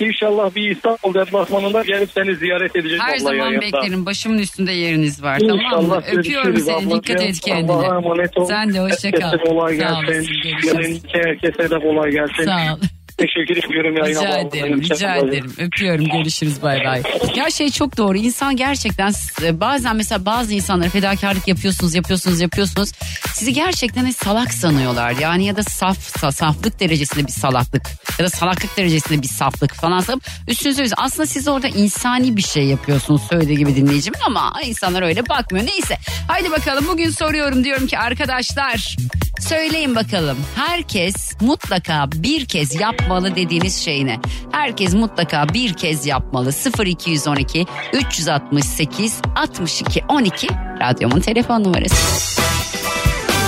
[0.00, 3.60] İnşallah bir İstanbul deplasmanında gelip seni ziyaret edeceğiz Her zaman yayında.
[3.60, 4.06] beklerim.
[4.06, 5.62] Başımın üstünde yeriniz var tamam mı?
[5.64, 6.74] İnşallah Öpüyorum seni.
[6.74, 6.90] ablacığım.
[7.02, 7.72] Dikkat et kendine.
[7.72, 8.44] Allah'a emanet ol.
[8.44, 9.20] Sen de hoşça kal.
[9.20, 10.06] Herkese kolay Sağ gelsin.
[10.06, 10.74] görüşürüz.
[10.74, 12.44] Yayındaki herkese de kolay gelsin.
[12.44, 12.78] Sağ ol.
[13.18, 15.52] Teşekkür ediyorum yayına Rica ederim, rica ederim.
[15.58, 17.02] Öpüyorum, görüşürüz, bay bay.
[17.36, 18.18] Ya şey çok doğru.
[18.18, 19.12] İnsan gerçekten
[19.52, 22.92] bazen mesela bazı insanlara fedakarlık yapıyorsunuz, yapıyorsunuz, yapıyorsunuz.
[23.34, 25.14] Sizi gerçekten salak sanıyorlar.
[25.20, 27.82] Yani ya da saf, sa- saflık derecesinde bir salaklık
[28.18, 30.00] ya da salaklık derecesinde bir saflık falan.
[30.00, 31.04] sanıp Üstünüze üstüne.
[31.04, 35.66] Aslında siz orada insani bir şey yapıyorsunuz söylediği gibi dinleyicimin ama insanlar öyle bakmıyor.
[35.66, 35.96] Neyse.
[36.28, 38.96] Haydi bakalım bugün soruyorum diyorum ki arkadaşlar
[39.40, 40.38] söyleyin bakalım.
[40.56, 44.20] Herkes mutlaka bir kez yapmalı dediğiniz şey ne?
[44.52, 46.50] Herkes mutlaka bir kez yapmalı.
[46.84, 50.48] 0212 368 62 12
[50.80, 52.30] radyomun telefon numarası.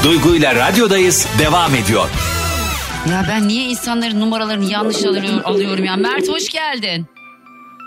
[0.04, 2.08] Duygu ile radyodayız devam ediyor.
[3.10, 5.96] Ya ben niye insanların numaralarını yanlış alıyor, alıyorum ya?
[5.96, 7.06] Mert hoş geldin.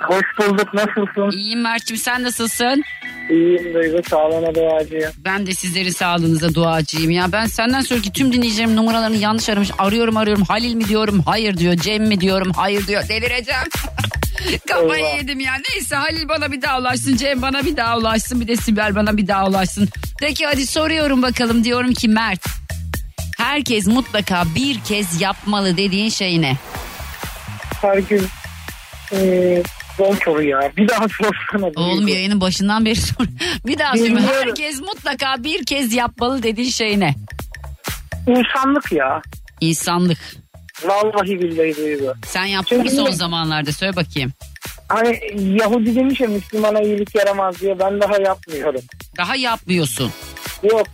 [0.07, 1.37] Hoş bulduk nasılsın?
[1.37, 2.83] İyiyim Mert'cim sen nasılsın?
[3.29, 5.11] İyiyim Duygu sağlığına duacıyım.
[5.17, 7.31] Ben de sizlerin sağlığınıza duacıyım ya.
[7.31, 9.69] Ben senden sonraki tüm dinleyicilerim numaralarını yanlış aramış.
[9.79, 10.43] Arıyorum arıyorum.
[10.43, 11.21] Halil mi diyorum?
[11.25, 11.75] Hayır diyor.
[11.75, 12.51] Cem mi diyorum?
[12.55, 13.09] Hayır diyor.
[13.09, 13.61] Delireceğim.
[14.67, 15.17] Kafayı Eyvah.
[15.17, 15.53] yedim ya.
[15.73, 17.17] Neyse Halil bana bir daha ulaşsın.
[17.17, 18.41] Cem bana bir daha ulaşsın.
[18.41, 19.89] Bir de Sibel bana bir daha ulaşsın.
[20.19, 21.63] Peki hadi soruyorum bakalım.
[21.63, 22.45] Diyorum ki Mert.
[23.37, 26.57] herkes mutlaka bir kez yapmalı dediğin şey ne?
[27.81, 28.27] Her gün
[29.11, 29.17] e,
[29.99, 30.71] zor soru ya.
[30.77, 31.71] Bir daha sorsana.
[31.75, 33.25] Oğlum yayının başından beri sor.
[33.65, 34.17] bir daha söyleyeyim.
[34.17, 34.47] Bilmiyorum.
[34.47, 37.15] Herkes mutlaka bir kez yapmalı dediğin şey ne?
[38.27, 39.21] İnsanlık ya.
[39.61, 40.17] İnsanlık.
[40.83, 42.13] Vallahi billahi duygu.
[42.25, 43.71] Sen yaptın mı Çünkü- son zamanlarda?
[43.71, 44.31] Söyle bakayım.
[44.87, 45.19] Hani
[45.61, 48.81] Yahudi demiş ya Müslümana iyilik yaramaz diye ben daha yapmıyorum.
[49.17, 50.11] Daha yapmıyorsun.
[50.63, 50.87] Yok.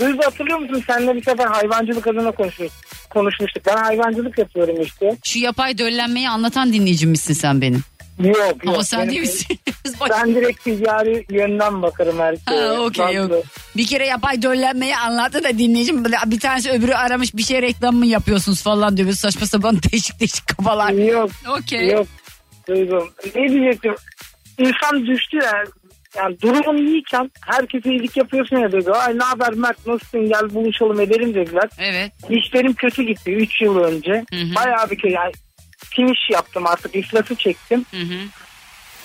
[0.00, 0.82] Duygu hatırlıyor musun?
[0.86, 2.72] Seninle bir sefer hayvancılık adına konuşmuş,
[3.10, 3.62] konuşmuştuk.
[3.66, 5.16] Ben hayvancılık yapıyorum işte.
[5.24, 7.82] Şu yapay döllenmeyi anlatan dinleyicim misin sen benim?
[8.18, 8.56] Yok yok.
[8.66, 9.58] Ama sen değil misin?
[10.10, 12.60] Ben direkt ticari yönden bakarım her şeye.
[12.60, 13.32] Ha, okey yok.
[13.76, 18.06] Bir kere yapay döllenmeyi anlattı da dinleyicim bir tanesi öbürü aramış bir şey reklam mı
[18.06, 19.06] yapıyorsunuz falan diyor.
[19.06, 20.90] Böyle saçma sapan değişik değişik kafalar.
[20.90, 21.30] Yok.
[21.58, 21.88] Okey.
[21.88, 22.06] Yok.
[22.68, 23.08] Duydum.
[23.34, 23.94] Ne diyecektim?
[24.58, 25.64] İnsan düştü ya.
[26.16, 28.90] Yani durumun iyiyken herkese iyilik yapıyorsun ya dedi.
[28.92, 31.70] Ay ne haber Mert nasılsın gel buluşalım edelim dediler.
[31.78, 32.12] Evet.
[32.30, 34.12] İşlerim kötü gitti 3 yıl önce.
[34.12, 34.54] Hı hı.
[34.54, 35.32] Bayağı bir kere yani
[35.98, 37.84] finish yaptım artık iflası çektim.
[37.90, 38.18] Hı hı.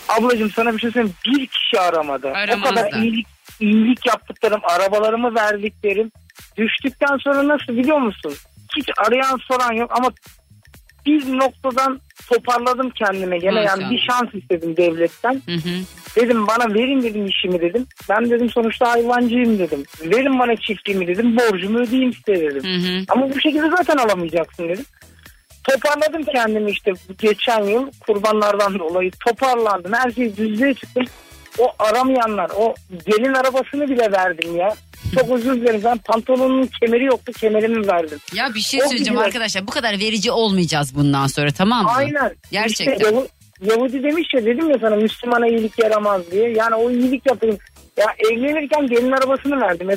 [0.10, 2.27] Ablacığım sana bir şey söyleyeyim bir kişi aramadı.
[2.27, 2.71] Aramazlar.
[2.71, 3.27] O kadar iyilik,
[3.60, 6.12] iyilik yaptıklarım arabalarımı verdiklerim
[6.58, 8.34] düştükten sonra nasıl biliyor musun?
[8.77, 10.12] Hiç arayan soran yok ama
[11.06, 13.82] bir noktadan toparladım kendime gene Maşallah.
[13.82, 15.41] yani bir şans istedim devletten.
[15.45, 15.69] Hı hı.
[16.15, 17.88] Dedim bana verin dedim işimi dedim.
[18.10, 19.84] Ben dedim sonuçta hayvancıyım dedim.
[20.01, 22.63] Verin bana çiftliğimi dedim borcumu ödeyeyim size dedim.
[22.63, 23.03] Hı hı.
[23.10, 24.86] Ama bu şekilde zaten alamayacaksın dedim.
[25.63, 29.93] Toparladım kendimi işte geçen yıl kurbanlardan dolayı toparlandım.
[29.93, 31.04] Her şey düzlüğe çıktım.
[31.60, 32.73] O aramayanlar o
[33.06, 34.69] gelin arabasını bile verdim ya.
[35.15, 38.19] Çok özür dilerim ben pantolonun kemeri yoktu kemerimi verdim.
[38.34, 39.26] Ya bir şey O söyleyeceğim güzel.
[39.28, 41.91] arkadaşlar bu kadar verici olmayacağız bundan sonra tamam mı?
[41.95, 42.36] Aynen.
[42.52, 42.93] Gerçekten.
[42.93, 43.28] İşte Yahu-
[43.62, 46.49] Yahudi demiş ya dedim ya sana Müslümana iyilik yaramaz diye.
[46.49, 47.58] Yani o iyilik yapayım.
[47.97, 49.89] Ya evlenirken gelin arabasını verdim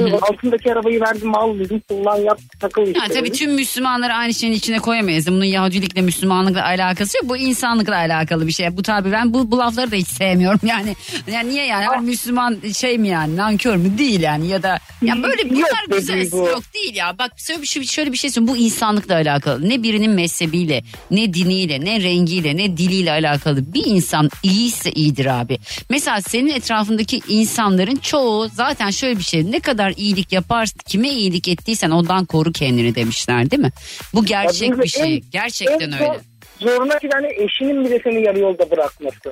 [0.00, 0.16] hı.
[0.22, 2.98] Altındaki arabayı verdim al dedim kullan yap takıl işte.
[2.98, 3.32] Ya tabii dedim.
[3.32, 5.26] tüm Müslümanları aynı şeyin içine koyamayız.
[5.26, 7.28] Bunun Yahudilikle Müslümanlıkla alakası yok.
[7.28, 8.76] Bu insanlıkla alakalı bir şey.
[8.76, 10.60] Bu tabii ben bu, bu lafları da hiç sevmiyorum.
[10.72, 10.96] Yani,
[11.32, 11.84] yani niye yani?
[11.84, 13.36] Her Müslüman şey mi yani?
[13.36, 13.98] Nankör mü?
[13.98, 14.48] Değil yani.
[14.48, 16.36] Ya da ya böyle Yok bunlar be güzel Duygu.
[16.36, 17.18] yok değil ya.
[17.18, 18.54] Bak şöyle bir şey, şöyle bir şey söyleyeyim.
[18.54, 19.68] Bu insanlıkla alakalı.
[19.68, 23.74] Ne birinin mezhebiyle, ne diniyle, ne rengiyle, ne diliyle alakalı.
[23.74, 25.58] Bir insan iyiyse iyidir abi.
[25.90, 29.50] Mesela senin etrafındaki insanların çoğu zaten şöyle bir şey.
[29.50, 33.70] Ne kadar iyilik yaparsın, kime iyilik ettiysen ondan koru kendini demişler değil mi?
[34.14, 35.14] Bu gerçek bir şey.
[35.16, 36.04] en- Gerçekten en öyle.
[36.06, 36.20] zor-
[36.60, 39.30] Zoruna giden eşinin bile seni yarı yolda bırakması.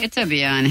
[0.00, 0.68] E tabii yani.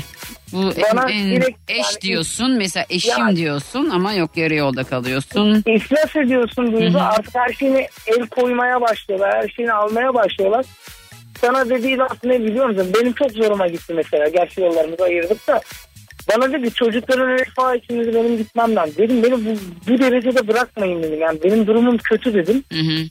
[0.52, 4.56] Bu Bana en, en direkt eş yani- diyorsun mesela eşim Yani- diyorsun ama yok yarı
[4.56, 5.63] yolda kalıyorsun.
[5.67, 6.98] İflas ediyorsun Duygu.
[7.00, 9.43] Artık her şeyini el koymaya başlıyorlar.
[9.43, 10.65] Her şeyini almaya başlıyorlar.
[11.41, 12.91] Sana dediği laf ne biliyor musun?
[13.00, 14.28] Benim çok zoruma gitti mesela.
[14.30, 15.62] Gerçi yollarımızı ayırdık da.
[16.33, 18.95] Bana dedi çocukların refah için dedi, benim gitmem lazım.
[18.97, 19.49] Dedim beni bu,
[19.87, 21.19] bu derecede bırakmayın dedim.
[21.21, 22.63] Yani benim durumum kötü dedim.
[22.73, 23.07] Hı hı.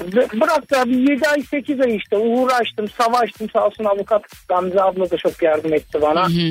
[0.00, 5.10] Bı- Bıraktı abi 7 ay 8 ay işte uğraştım savaştım sağ olsun avukat Gamze abla
[5.10, 6.28] da çok yardım etti bana.
[6.28, 6.50] Hı hı.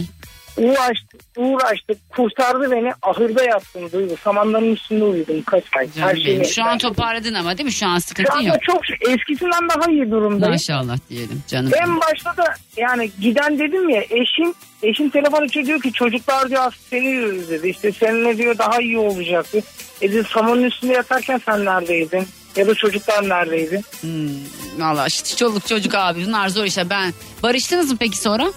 [0.57, 5.87] Uğraştık uğraştık kurtardı beni ahırda yattım duygu samanların üstünde uyudum kaç ay.
[5.97, 6.17] Benim.
[6.17, 7.71] şeyini- Şu an toparladın ama değil mi?
[7.73, 8.57] Şu an Şu sıkıntın anda yok.
[8.63, 10.53] çok eskisinden daha iyi durumdayım.
[10.53, 11.71] Maşallah diyelim canım.
[11.83, 16.61] En başta da yani giden dedim ya eşim eşim telefon açıyor diyor ki çocuklar diyor
[16.61, 17.67] hastayız dedi.
[17.69, 19.59] İşte seninle diyor daha iyi olacaktı.
[20.01, 22.27] E dedi samanın üstünde yatarken sen neredeydin?
[22.55, 23.81] Ya da çocuklar neredeydi?
[24.01, 24.29] Hmm,
[24.77, 27.13] Valla işte çoluk çocuk abi bunlar zor işte ben.
[27.43, 28.47] Barıştınız mı peki sonra?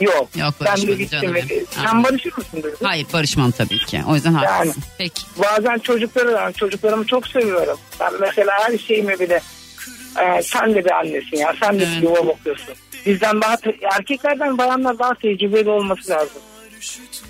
[0.00, 0.28] Yok.
[0.36, 1.20] Yok Ben barışmadı gittim.
[1.22, 1.34] canım.
[1.34, 1.64] ve-.
[1.70, 2.76] Sen barışır mısın dedi.
[2.82, 4.02] Hayır barışmam tabii ki.
[4.08, 4.82] O yüzden haklısın.
[4.98, 5.22] Peki.
[5.36, 7.78] Bazen çocukları da çocuklarımı çok seviyorum.
[8.00, 9.40] Ben mesela her şeyimi bile
[10.22, 11.54] e, sen de bir annesin ya.
[11.60, 11.96] Sen de Evet.
[11.96, 12.74] bir yuva bakıyorsun.
[13.06, 13.56] Bizden daha
[13.98, 16.42] erkeklerden bayanlar daha tecrübeli olması lazım.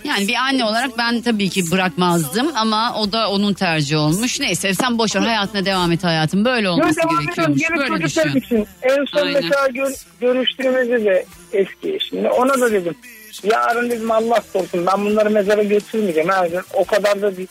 [0.04, 4.40] Yani bir anne olarak ben tabii ki bırakmazdım ama o da onun tercihi olmuş.
[4.40, 6.44] Neyse sen boş ver hayatına devam et hayatım.
[6.44, 7.24] Böyle olması devam ediyorum.
[7.26, 7.60] gerekiyormuş.
[7.60, 8.38] Gene Böyle çocuklar düşün.
[8.38, 8.66] için.
[8.82, 9.42] En son Aynen.
[9.42, 12.94] mesela gör, görüştüğümüzde de eski eşimle ona da dedim.
[13.42, 16.28] Yarın dedim Allah korusun ben bunları mezara götürmeyeceğim.
[16.28, 17.48] Her gün o kadar da bir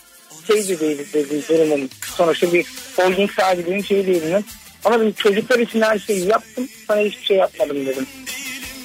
[0.47, 1.89] şey de değil dedi durumum.
[2.17, 4.43] Sonuçta bir holding sahibinin şey değilim.
[4.85, 6.67] Ama dedim çocuklar için her şeyi yaptım.
[6.87, 8.07] Sana hiçbir şey yapmadım dedim.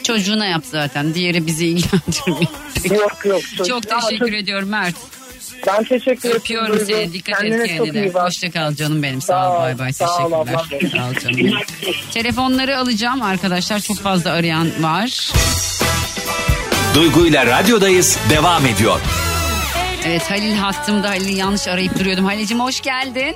[0.02, 1.14] Çocuğuna yap zaten.
[1.14, 3.00] Diğeri bizi ilgilendirmiyor.
[3.00, 3.40] Yok yok.
[3.68, 4.94] Çok Ama teşekkür çocuk- ediyorum Mert.
[5.66, 6.36] Ben teşekkür ederim.
[6.36, 6.84] Öpüyorum Duygu.
[6.86, 7.12] seni.
[7.12, 8.06] Dikkat Kendine et çok kendine.
[8.06, 8.26] iyi bak.
[8.26, 9.20] Hoşça kal canım benim.
[9.22, 9.62] Sağ Sağ ol.
[9.62, 9.92] Bay bay.
[9.92, 10.30] sağ ol.
[10.92, 11.52] Sağ ol canım.
[12.14, 13.80] Telefonları alacağım arkadaşlar.
[13.80, 15.30] Çok fazla arayan var.
[16.94, 19.00] Duygu ile radyodayız devam ediyor.
[20.06, 21.08] Evet Halil hattımda.
[21.08, 22.24] Halil'i yanlış arayıp duruyordum.
[22.24, 23.34] Halil'cim hoş geldin.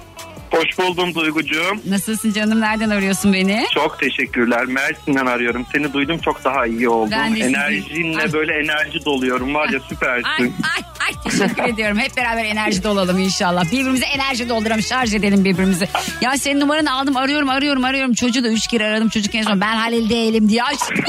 [0.56, 1.76] Hoş buldum Duygucuğum.
[1.88, 2.60] Nasılsın canım?
[2.60, 3.66] Nereden arıyorsun beni?
[3.74, 4.64] Çok teşekkürler.
[4.66, 5.66] Mersin'den arıyorum.
[5.72, 7.10] Seni duydum çok daha iyi oldum.
[7.12, 8.32] Ben de sizi- Enerjinle Ay.
[8.32, 9.54] böyle enerji doluyorum.
[9.54, 10.54] Var ya Ay süpersin.
[10.76, 11.98] ay ay teşekkür ediyorum.
[11.98, 13.64] Hep beraber enerji olalım inşallah.
[13.64, 15.88] Birbirimize enerji dolduralım, şarj edelim birbirimizi.
[16.20, 18.14] Ya senin numaranı aldım, arıyorum, arıyorum, arıyorum.
[18.14, 19.08] Çocuğu da üç kere aradım.
[19.08, 20.94] Çocuk en son ben Halil değilim diye açtı.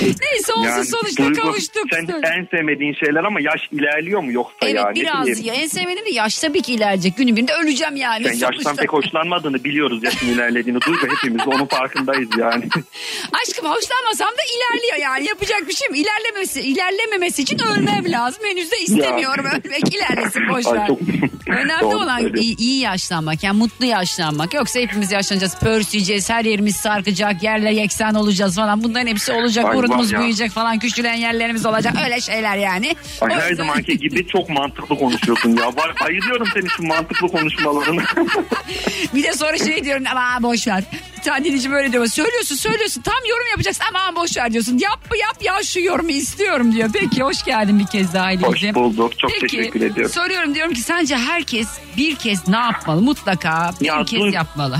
[0.00, 1.84] Neyse olsun Yani sonuçta Duygu, kavuştuk.
[1.90, 2.06] Sen
[2.38, 4.94] en sevmediğin şeyler ama yaş ilerliyor mu yoksa Evet yani?
[4.94, 5.46] biraz bileyim.
[5.46, 5.54] ya.
[5.54, 7.16] En sevmediğim de yaş tabii ki ilerleyecek.
[7.16, 8.24] Günün birinde öleceğim yani.
[8.24, 8.74] Sen yaştan sonuçta.
[8.82, 10.80] pek hoşlanmadığını biliyoruz yaşın ilerlediğini.
[10.80, 12.64] Duygu hepimiz onun farkındayız yani.
[13.42, 15.26] Aşkım hoşlanmasam da ilerliyor yani.
[15.28, 15.98] Yapacak bir şey mi?
[15.98, 18.42] İlerlemesi, ilerlememesi için ölmem lazım.
[18.44, 19.94] Henüz de istemiyorum ölmek.
[19.94, 20.86] ilerlesin boş Ay, ver.
[20.86, 21.00] çok-
[21.48, 23.42] Önemli Doğru olan iyi, iyi yaşlanmak.
[23.42, 24.54] Yani mutlu yaşlanmak.
[24.54, 25.56] Yoksa hepimiz yaşlanacağız.
[25.58, 26.30] Pörsüyeceğiz.
[26.30, 27.42] Her yerimiz sarkacak.
[27.42, 28.84] Yerle yeksan olacağız falan.
[28.84, 29.64] Bunların hepsi olacak.
[29.64, 30.18] Ay, Burunumuz ya.
[30.18, 30.78] büyüyecek falan.
[30.78, 31.94] Küçülen yerlerimiz olacak.
[32.04, 32.96] Öyle şeyler yani.
[33.20, 35.66] Ay, her zamanki gibi çok mantıklı konuşuyorsun ya.
[35.66, 38.02] Var, bayılıyorum senin şu mantıklı konuşmalarına.
[39.14, 40.84] Bir de sonra şey diyorum ama boş ver.
[41.16, 42.06] Bir tane dinleyici böyle diyor.
[42.06, 44.78] Söylüyorsun söylüyorsun tam yorum yapacaksın ama boş ver diyorsun.
[44.78, 46.90] Yap yap ya şu yorumu istiyorum diyor.
[46.92, 48.74] Peki hoş geldin bir kez daha Hoş Halil'ciğim.
[48.74, 49.18] bulduk.
[49.18, 50.12] Çok Peki, teşekkür ediyorum.
[50.14, 53.02] Soruyorum diyorum ki sence herkes bir kez ne yapmalı?
[53.02, 54.78] Mutlaka bir Ya kez dur- yapmalı.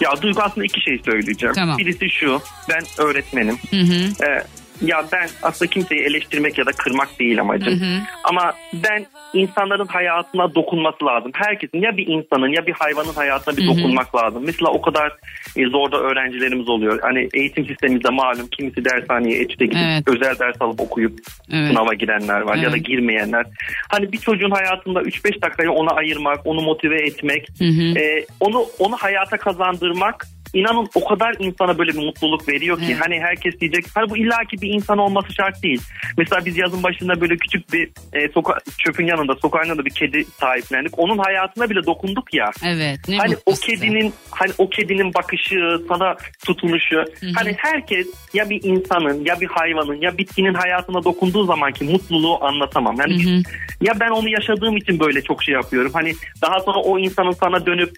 [0.00, 1.54] Ya Duygu aslında iki şey söyleyeceğim.
[1.54, 1.78] Tamam.
[1.78, 2.40] Birisi şu.
[2.68, 3.58] Ben öğretmenim.
[3.70, 4.24] Hı hı.
[4.24, 4.44] Ee,
[4.82, 7.80] ya ben aslında kimseyi eleştirmek ya da kırmak değil amacım.
[7.80, 8.00] Hı hı.
[8.24, 11.30] Ama ben insanların hayatına dokunması lazım.
[11.34, 13.76] Herkesin ya bir insanın ya bir hayvanın hayatına bir Hı hı.
[13.76, 14.42] dokunmak lazım.
[14.46, 15.12] Mesela o kadar
[15.56, 16.98] e, zorda öğrencilerimiz oluyor.
[17.02, 20.08] Hani eğitim sistemimizde malum kimisi dershaneye etüde gidip Evet.
[20.08, 21.18] özel ders alıp okuyup
[21.52, 21.68] Evet.
[21.68, 22.86] sınava girenler var ya da Evet.
[22.86, 23.46] girmeyenler.
[23.88, 27.98] Hani bir çocuğun hayatında 3-5 dakikayı ona ayırmak, onu motive etmek, Hı hı.
[27.98, 33.00] e, onu onu hayata kazandırmak inanın o kadar insana böyle bir mutluluk veriyor ki Evet.
[33.00, 35.82] hani herkes diyecek hani bu illaki bir insan olması şart değil.
[36.18, 40.24] Mesela biz yazın başında böyle küçük bir e, soka çöpün yanında sokağın yanında bir kedi
[40.24, 40.98] sahiplendik.
[40.98, 42.50] Onun hayatına bile dokunduk ya.
[42.64, 43.66] Evet ne hani o size.
[43.66, 47.04] kedinin hani o kedinin bakışı, sana tutunuşu.
[47.34, 52.96] Hani herkes ya bir insanın ya bir hayvanın ya bitkinin hayatına dokunduğu zamanki mutluluğu anlatamam.
[52.98, 53.44] Yani biz-
[53.80, 55.90] ya ben onu yaşadığım için böyle çok şey yapıyorum.
[55.94, 57.90] Hani daha sonra o insanın sana dönüp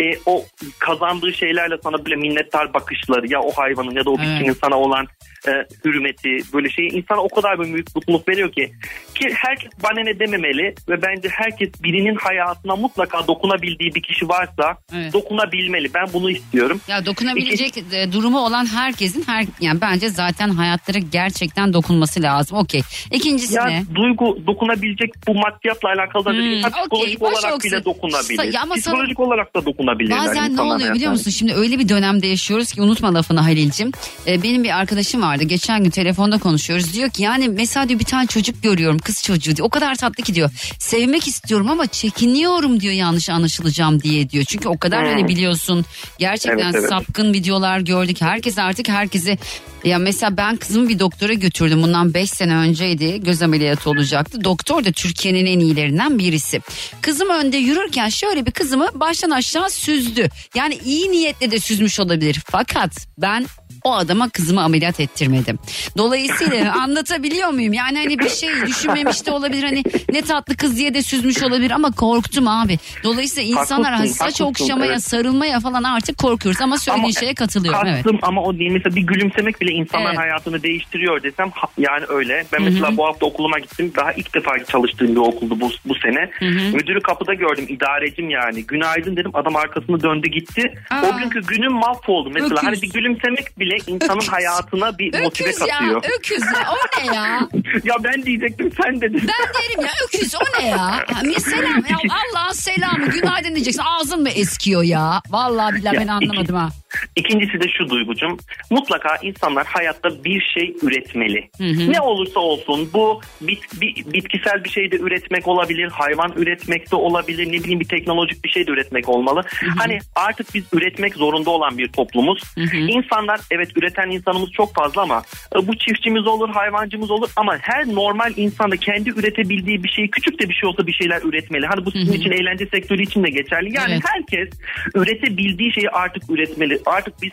[0.00, 0.44] e, o
[0.78, 4.28] kazandığı şeylerle sana böyle minnettar bakışları ya o hayvanın ya da o Evet.
[4.28, 5.06] bitkinin sana olan
[5.48, 5.50] e,
[5.84, 8.72] hürmeti böyle şey insana o kadar bir büyük mutluluk veriyor ki
[9.14, 14.76] ki herkes bana ne dememeli ve bence herkes birinin hayatına mutlaka dokunabildiği bir kişi varsa
[14.96, 15.12] Evet.
[15.12, 15.94] dokunabilmeli.
[15.94, 16.80] Ben bunu istiyorum.
[16.88, 22.58] Ya dokunabilecek e, durumu olan herkesin her yani bence zaten hayatları gerçekten dokunması lazım.
[22.58, 22.80] Okey.
[23.12, 23.82] İkincisi Ya ne?
[23.94, 26.62] duygu dokunabilecek bu maddiyatla alakalı da değil.
[26.62, 27.70] Hmm, Ha, okey, psikolojik olarak olsun.
[27.70, 28.52] bile dokunabilir.
[28.52, 30.18] Ya ama sana- psikolojik olarak da dokunabilirler.
[30.18, 31.10] Bazen ne oluyor biliyor hayatlarına.
[31.12, 31.30] musun?
[31.30, 33.92] Şimdi öyle bir dönemde yaşıyoruz ki unutma lafını Halil'cim.
[34.26, 35.44] Ee, benim bir arkadaşım vardı.
[35.44, 36.94] Geçen gün telefonda konuşuyoruz.
[36.94, 38.98] Diyor ki yani mesela diyor bir tane çocuk görüyorum.
[38.98, 39.66] Kız çocuğu diyor.
[39.66, 40.50] O kadar tatlı ki diyor.
[40.78, 44.44] Sevmek istiyorum ama çekiniyorum diyor yanlış anlaşılacağım diye diyor.
[44.44, 45.10] Çünkü o kadar Hmm.
[45.10, 45.84] hani biliyorsun
[46.18, 46.88] gerçekten Evet, evet.
[46.88, 48.20] sapkın videolar gördük.
[48.20, 49.38] Herkes artık herkesi
[49.84, 51.82] ya mesela ben kızımı bir doktora götürdüm.
[51.82, 53.20] Bundan 5 sene önceydi.
[53.22, 54.44] Göz ameliyatı olacaktı.
[54.44, 56.60] Doktor da Türkiye'nin en iyilerinden birisi.
[57.00, 60.28] Kızım önde yürürken şöyle bir kızımı baştan aşağı süzdü.
[60.54, 62.40] Yani iyi niyetle de süzmüş olabilir.
[62.46, 63.46] Fakat ben
[63.84, 65.58] o adama kızımı ameliyat ettirmedim.
[65.98, 67.72] Dolayısıyla anlatabiliyor muyum?
[67.72, 69.62] Yani hani bir şey düşünmemiş de olabilir.
[69.62, 72.78] Hani ne tatlı kız diye de süzmüş olabilir ama korktum abi.
[73.04, 75.04] Dolayısıyla insanlar Haklısın, saç haklısın, okşamaya, evet.
[75.04, 76.60] sarılmaya falan artık korkuyoruz.
[76.62, 77.80] Ama söylediğin Ama şeye katılıyorum.
[77.86, 78.02] Evet.
[78.02, 78.70] Kastım ama o değil.
[78.70, 80.18] Mesela bir gülümsemek bile insanların Evet.
[80.18, 82.44] hayatını değiştiriyor desem yani öyle.
[82.52, 83.92] Ben mesela bu hafta okuluma gittim.
[83.96, 86.30] Daha ilk defa çalıştığım bir okuldu bu, bu sene.
[86.72, 87.64] Müdürü kapıda gördüm.
[87.68, 88.66] idarecim yani.
[88.66, 89.30] Günaydın dedim.
[89.34, 90.74] Adam arkasını döndü gitti.
[90.90, 91.02] Aa.
[91.02, 92.30] O günkü günüm mahvoldu.
[92.34, 92.66] Mesela Öküz.
[92.66, 94.28] hani bir gülümsemek bile insanın Öküz.
[94.28, 96.02] hayatına bir motive Öküz ya, katıyor.
[96.18, 96.66] öküz ya.
[96.72, 97.40] O ne ya?
[97.84, 99.22] ya ben diyecektim sen dedin.
[99.28, 101.06] Ben derim ya öküz o ne ya?
[101.22, 101.96] Bir selam ya
[102.34, 105.22] Allah'ın selamı günaydın diyeceksin ağzın mı eskiyor ya?
[105.30, 106.68] Vallahi billahi Ya, ben anlamadım ha.
[107.16, 108.38] İkincisi de şu duygucum.
[108.70, 111.50] Mutlaka insanlar hayatta bir şey üretmeli.
[111.90, 115.88] Ne olursa olsun bu bit, bi- bitkisel bir şey de üretmek olabilir.
[115.88, 117.46] Hayvan üretmek de olabilir.
[117.48, 119.42] Ne bileyim bir teknolojik bir şey de üretmek olmalı.
[119.78, 122.42] Hani artık biz üretmek zorunda olan bir toplumuz.
[122.88, 125.22] İnsanlar evet üreten insanımız çok fazla ama
[125.56, 130.10] e, bu çiftçimiz olur, hayvancımız olur ama her normal insan da kendi üretebildiği bir şeyi
[130.10, 131.66] küçük de bir şey olsa bir şeyler üretmeli.
[131.66, 133.76] Hani bu sizin için eğlence sektörü için de geçerli.
[133.76, 134.02] Yani Evet.
[134.06, 134.48] herkes
[134.94, 136.79] üretebildiği şeyi artık üretmeli.
[136.86, 137.32] Artık biz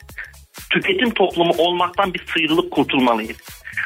[0.70, 3.38] tüketim toplumu olmaktan bir sıyrılıp kurtulmalıyız.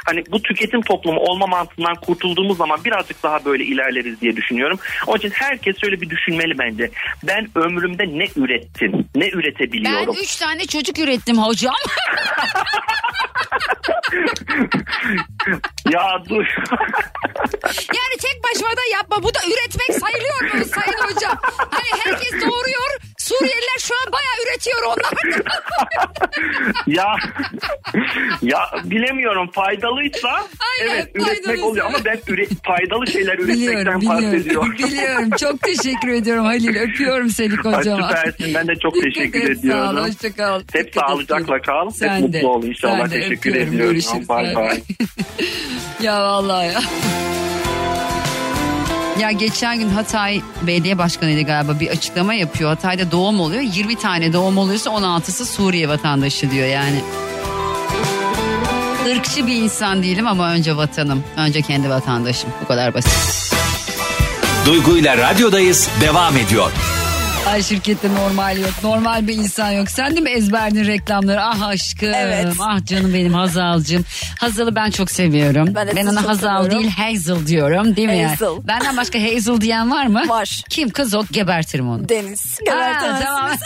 [0.05, 4.79] Hani bu tüketim toplumu olma mantığından kurtulduğumuz zaman birazcık daha böyle ilerleriz diye düşünüyorum.
[5.07, 6.91] Onun için herkes şöyle bir düşünmeli bence.
[7.23, 9.07] Ben ömrümde ne ürettim?
[9.15, 10.15] Ne Ben üretebiliyorum?
[10.21, 11.75] üç tane çocuk ürettim hocam.
[15.91, 16.45] ya dur.
[17.97, 19.23] yani tek başıma da yapma.
[19.23, 21.37] Bu da üretmek sayılıyor mu sayın hocam?
[21.57, 22.97] Hani herkes doğuruyor.
[23.17, 25.13] Suriyeliler şu an bayağı üretiyor onlar.
[26.87, 27.15] ya
[28.41, 34.73] ya bilemiyorum faydalıysa Aynen, evet üretmek oluyor ama ben üre, faydalı şeyler üretmekten Biliyorum, bahsediyorum.
[34.77, 35.29] biliyorum.
[35.39, 36.75] Çok teşekkür ediyorum Halil.
[36.75, 38.09] Öpüyorum seni kocaman.
[38.09, 39.95] süpersin ben de çok Dikkat teşekkür et, ediyorum.
[39.97, 40.61] Sağ ol, hoşça kal.
[40.73, 41.89] Hep Dikkat sağlıcakla kal.
[41.89, 43.07] Sen Hep de, mutlu ol inşallah.
[43.09, 43.91] Teşekkür Öpüyorum, ediyorum.
[43.93, 44.29] görüşürüz.
[44.29, 44.55] Bay.
[44.55, 44.81] bay.
[46.01, 46.81] ya vallahi ya.
[49.21, 52.69] Ya geçen gün Hatay Belediye Başkanı'ydı galiba bir açıklama yapıyor.
[52.69, 53.61] Hatay'da doğum oluyor.
[53.61, 57.01] 20 tane doğum oluyorsa 16'sı Suriye vatandaşı diyor yani.
[59.07, 61.23] Irkçı bir insan değilim ama önce vatanım.
[61.37, 62.49] Önce kendi vatandaşım.
[62.63, 63.53] Bu kadar basit.
[64.65, 66.71] Duygu ile radyodayız devam ediyor.
[67.47, 68.71] Ay şirkette normal yok.
[68.83, 69.89] Normal bir insan yok.
[69.89, 71.41] Sen de mi ezberdin reklamları?
[71.43, 72.13] Ah aşkım.
[72.13, 72.53] Evet.
[72.59, 74.05] Ah canım benim Hazal'cığım.
[74.39, 75.75] Hazal'ı ben çok seviyorum.
[75.75, 76.83] Ben de Ben ona Hazal seviyorum.
[76.83, 78.45] değil Hazel diyorum değil mi Hazel.
[78.45, 78.67] yani?
[78.67, 80.23] Benden başka Hazel diyen var mı?
[80.27, 80.61] Var.
[80.69, 82.09] Kim kız o gebertirim onu.
[82.09, 82.59] Deniz.
[82.65, 83.25] Gebertemezsiniz.
[83.25, 83.49] tamam.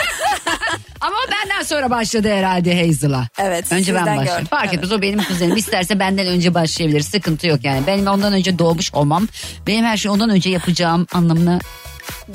[1.02, 3.28] Ama o benden sonra başladı herhalde Hazel'a.
[3.38, 4.26] Evet, Önce ben başladım.
[4.26, 4.74] gördüm, Fark evet.
[4.74, 5.56] etmez o benim kuzenim.
[5.58, 7.02] İsterse benden önce başlayabilir.
[7.02, 7.88] Sıkıntı yok yani.
[7.88, 9.28] Benim ondan önce doğmuş olmam.
[9.68, 11.60] Benim her şeyi ondan önce yapacağım anlamına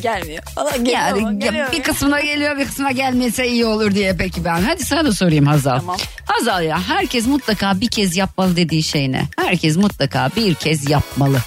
[0.03, 0.43] Gelmiyor.
[0.57, 1.73] Valla geliyor yani ama ya geliyor.
[1.73, 4.63] bir kısmına geliyor bir kısmına gelmese iyi olur diye peki ben.
[4.63, 5.79] Hadi sana da sorayım Hazal.
[5.79, 5.97] Tamam.
[6.25, 9.23] Hazal ya herkes mutlaka bir kez yapmalı dediği şey ne?
[9.39, 11.39] Herkes mutlaka bir kez yapmalı.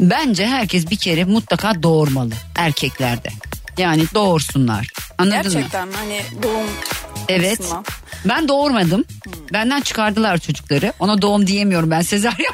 [0.00, 3.28] Bence herkes bir kere mutlaka doğurmalı erkeklerde.
[3.78, 4.88] Yani doğursunlar.
[5.18, 5.42] Anladın mı?
[5.52, 6.66] Gerçekten hani doğum
[7.28, 7.52] Evet.
[7.60, 7.84] açısından.
[8.24, 9.04] Ben doğurmadım.
[9.52, 10.92] Benden çıkardılar çocukları.
[11.00, 12.52] Ona doğum diyemiyorum ben sezaryen.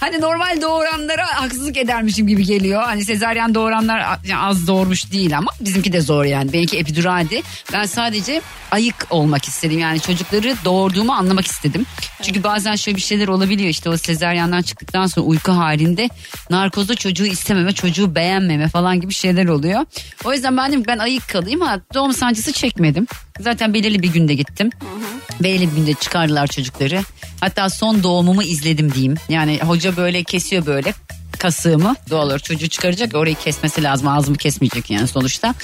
[0.00, 2.82] Hani normal doğuranlara haksızlık edermişim gibi geliyor.
[2.82, 6.52] Hani sezaryen doğuranlar az doğurmuş değil ama bizimki de zor yani.
[6.52, 7.42] Benimki epiduraldi.
[7.72, 8.40] Ben sadece
[8.70, 9.78] ayık olmak istedim.
[9.78, 11.86] Yani çocukları doğurduğumu anlamak istedim.
[12.22, 13.68] Çünkü bazen şöyle bir şeyler olabiliyor.
[13.70, 16.08] İşte o sezaryendan çıktıktan sonra uyku halinde
[16.50, 19.84] narkozda çocuğu istememe, çocuğu beğenmeme falan gibi şeyler oluyor.
[20.24, 21.60] O yüzden ben dedim ben ayık kalayım.
[21.60, 23.06] Ha, doğum sancısı çekmedim.
[23.40, 24.70] Zaten belirli bir günde gittim.
[25.40, 27.02] Belirli bir günde çıkardılar çocukları.
[27.40, 29.14] Hatta son doğumumu izledim diyeyim.
[29.28, 30.94] Yani hoca böyle kesiyor böyle
[31.38, 35.54] kasığımı olarak çocuğu çıkaracak orayı kesmesi lazım ağzımı kesmeyecek yani sonuçta.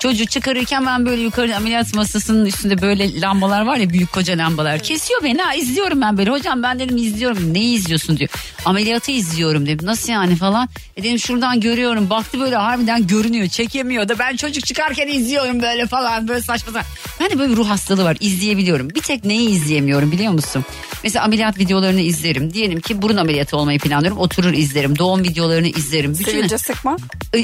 [0.00, 4.78] Çocuğu çıkarırken ben böyle yukarı ameliyat masasının üstünde böyle lambalar var ya büyük koca lambalar
[4.78, 8.30] kesiyor beni ha izliyorum ben böyle hocam ben dedim izliyorum neyi izliyorsun diyor.
[8.64, 10.68] Ameliyatı izliyorum dedim nasıl yani falan.
[10.96, 15.86] E dedim şuradan görüyorum baktı böyle harbiden görünüyor çekemiyor da ben çocuk çıkarken izliyorum böyle
[15.86, 16.86] falan böyle saçma sapan.
[17.20, 20.64] Ben de böyle bir ruh hastalığı var izleyebiliyorum bir tek neyi izleyemiyorum biliyor musun?
[21.04, 22.54] Mesela ameliyat videolarını izlerim.
[22.54, 24.18] Diyelim ki burun ameliyatı olmayı planlıyorum.
[24.18, 24.98] Oturur izlerim.
[24.98, 26.12] Doğum videolarını izlerim.
[26.18, 26.96] Bütün Sivilce sıkma.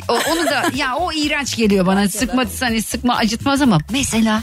[0.09, 2.09] O- onu da ya o iğrenç geliyor bana.
[2.09, 4.43] Sıkma hani sıkma acıtmaz ama mesela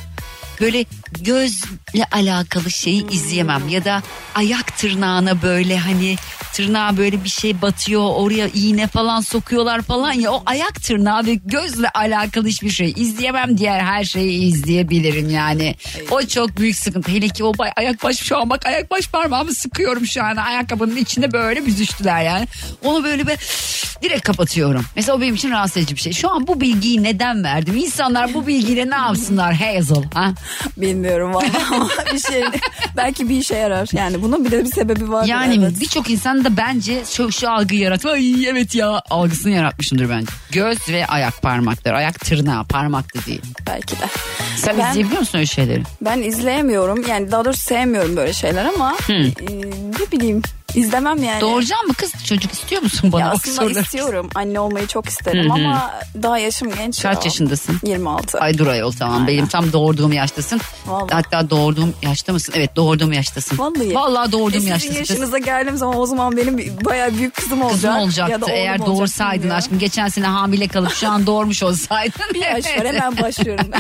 [0.62, 0.86] böyle
[1.24, 4.02] gözle alakalı şeyi izleyemem ya da
[4.36, 6.16] ayak tırnağına böyle hani
[6.54, 11.34] tırnağa böyle bir şey batıyor oraya iğne falan sokuyorlar falan ya o ayak tırnağı ve
[11.36, 15.76] gözle alakalı hiçbir şey izleyemem diğer her şeyi izleyebilirim yani.
[16.12, 17.12] O çok büyük sıkıntı.
[17.12, 20.36] Hele ki o bay- ayak baş şu an bak ayak baş parmağımı sıkıyorum şu an.
[20.36, 22.48] Ayakkabının içinde böyle büzüştüler yani.
[22.84, 23.38] Onu böyle bir
[24.02, 24.86] direkt kapatıyorum.
[24.96, 26.14] Mesela o benim için rahatsız edici bir şey.
[26.14, 27.76] Şu an bu bilgiyi neden verdim?
[27.78, 29.54] İnsanlar bu bilgiyle ne yapsınlar?
[29.54, 30.34] Hazel ha?
[31.06, 32.44] Bilmiyorum valla ama bir şey
[32.98, 33.90] belki bir işe yarar.
[33.94, 35.26] Yani bunun bir de bir sebebi var.
[35.26, 35.80] Yani evet.
[35.80, 38.12] birçok insan da bence şu, şu algıyı yaratma.
[38.12, 40.32] Ay evet ya algısını yaratmışımdır bence.
[40.52, 41.96] Göz ve ayak parmakları.
[41.96, 43.42] Ayak tırnağı parmak da değil.
[43.68, 44.06] Belki de.
[44.58, 45.84] Sen Ben- izleyebiliyor musun öyle şeyleri?
[46.02, 47.06] Ben izleyemiyorum.
[47.10, 49.22] Yani daha doğrusu sevmiyorum böyle şeyler ama e,
[50.00, 50.42] ne bileyim
[50.76, 51.42] izlemem yani.
[51.42, 52.12] Doğuracak mı kız?
[52.26, 53.22] Çocuk istiyor musun bana?
[53.22, 53.80] Ya aslında soruları?
[53.84, 54.30] istiyorum.
[54.36, 55.54] Anne olmayı çok isterim Hı hı.
[55.54, 55.92] ama
[56.24, 57.02] daha yaşım genç.
[57.02, 57.22] Kaç ya.
[57.24, 57.80] yaşındasın?
[57.84, 58.40] 26.
[58.40, 59.28] Ay dur ayol tamam Aynen.
[59.28, 60.62] benim tam doğurduğum yaştasın.
[60.86, 61.14] Vallahi.
[61.14, 62.54] Hatta doğurduğum yaşta mısın?
[62.58, 63.58] Evet doğurduğum yaştasın.
[63.58, 63.96] Vallahi.
[63.96, 64.96] Vallahi E doğurduğum sizin yaştasın.
[65.00, 67.76] yaşınıza geldiğim zaman o zaman benim bayağı büyük kızım olacak.
[67.82, 69.58] Kızım olacaktı Ya da eğer olacak, doğursaydın bilmiyorum.
[69.58, 69.80] aşkım.
[69.80, 72.22] Geçen sene hamile kalıp şu an doğurmuş olsaydın.
[72.34, 73.66] Bir yaş var hemen başlıyorum.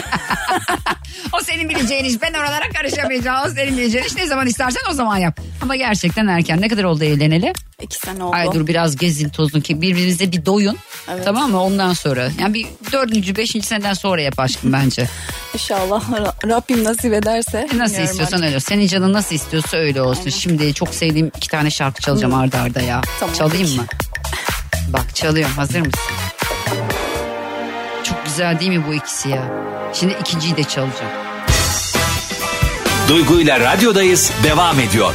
[1.33, 2.21] O senin bileceğin iş.
[2.21, 3.45] Ben oralara karışamayacağım.
[3.47, 4.15] O senin bileceğin iş.
[4.15, 5.39] Ne zaman istersen o zaman yap.
[5.61, 6.61] Ama gerçekten erken.
[6.61, 7.53] Ne kadar oldu evleneli?
[7.81, 8.35] İki sene oldu.
[8.35, 10.77] Ay dur biraz gezin tozun ki birbirinize bir doyun.
[11.11, 11.25] Evet.
[11.25, 11.63] Tamam mı?
[11.63, 12.29] Ondan sonra.
[12.39, 15.09] Yani bir dördüncü, beşinci seneden sonra yap aşkım bence.
[15.53, 17.67] İnşallah Ra- Rabbim nasip ederse.
[17.75, 18.47] Nasıl istiyorsan artık.
[18.49, 18.59] öyle.
[18.59, 20.29] Senin canın nasıl istiyorsa öyle olsun.
[20.29, 23.01] Şimdi çok sevdiğim iki tane şarkı çalacağım arda arda ya.
[23.19, 23.85] Tamam, Çalayım mı?
[24.87, 25.55] Bak çalıyorum.
[25.55, 26.01] Hazır mısın?
[28.03, 29.43] Çok güzel değil mi bu ikisi ya?
[29.93, 31.11] Şimdi ikinciyi de çalacağım.
[33.09, 35.13] Duygu ile radyodayız devam ediyor.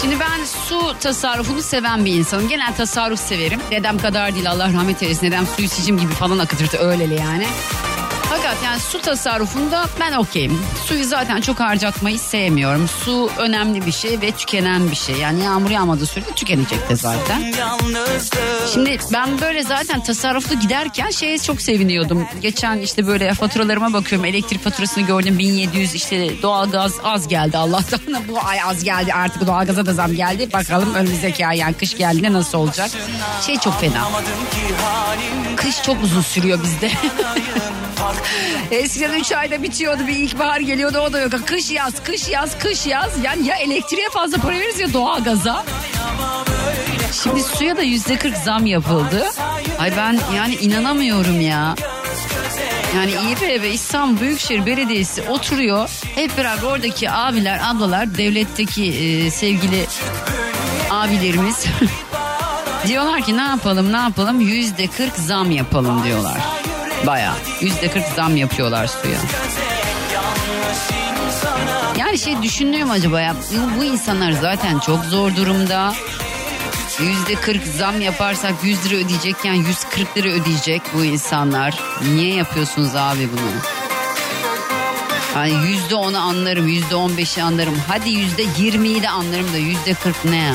[0.00, 0.29] Şimdi ben
[0.70, 2.48] su tasarrufunu seven bir insanım.
[2.48, 3.60] Genel tasarruf severim.
[3.70, 5.26] Dedem kadar değil Allah rahmet eylesin.
[5.26, 7.46] Dedem su içicim gibi falan akıtırdı öyleli yani.
[8.30, 10.62] Fakat yani su tasarrufunda ben okeyim.
[10.86, 12.88] Suyu zaten çok harcatmayı sevmiyorum.
[12.88, 15.16] Su önemli bir şey ve tükenen bir şey.
[15.16, 17.54] Yani yağmur yağmadığı sürede tükenecek de zaten.
[18.72, 22.26] Şimdi ben böyle zaten tasarruflu giderken şeye çok seviniyordum.
[22.40, 24.26] Geçen işte böyle faturalarıma bakıyorum.
[24.26, 28.00] Elektrik faturasını gördüm 1700 işte doğalgaz az geldi Allah'tan.
[28.28, 30.52] Bu ay az geldi artık doğalgaza da zam geldi.
[30.52, 32.90] Bakalım önümüzdeki ay yani kış geldiğinde nasıl olacak.
[33.46, 34.08] Şey çok fena.
[35.56, 36.90] Kış çok uzun sürüyor bizde.
[38.70, 41.32] Eskiden 3 ayda bitiyordu bir ilkbahar geliyordu o da yok.
[41.46, 43.10] Kış yaz kış yaz kış yaz.
[43.24, 45.64] Yani ya elektriğe fazla para veririz ya doğalgaza.
[47.22, 49.26] Şimdi suya da yüzde 40 zam yapıldı.
[49.78, 51.74] Ay ben yani inanamıyorum ya.
[52.96, 55.90] Yani İBB İstanbul Büyükşehir Belediyesi oturuyor.
[56.14, 59.86] Hep beraber oradaki abiler, ablalar, devletteki e, sevgili
[60.90, 61.64] abilerimiz
[62.86, 66.59] diyorlar ki ne yapalım ne yapalım yüzde 40 zam yapalım diyorlar.
[67.06, 69.18] Baya yüzde 40 zam yapıyorlar suya.
[71.98, 73.36] Yani şey düşünüyorum acaba ya
[73.78, 75.94] bu insanlar zaten çok zor durumda.
[77.00, 81.78] Yüzde 40 zam yaparsak 100 lira ödeyecekken 140 lira ödeyecek bu insanlar.
[82.14, 83.50] Niye yapıyorsunuz abi bunu?
[85.36, 87.82] Yani yüzde onu anlarım, yüzde on beşi anlarım.
[87.88, 90.54] Hadi yüzde yirmiyi de anlarım da yüzde kırk ne ya?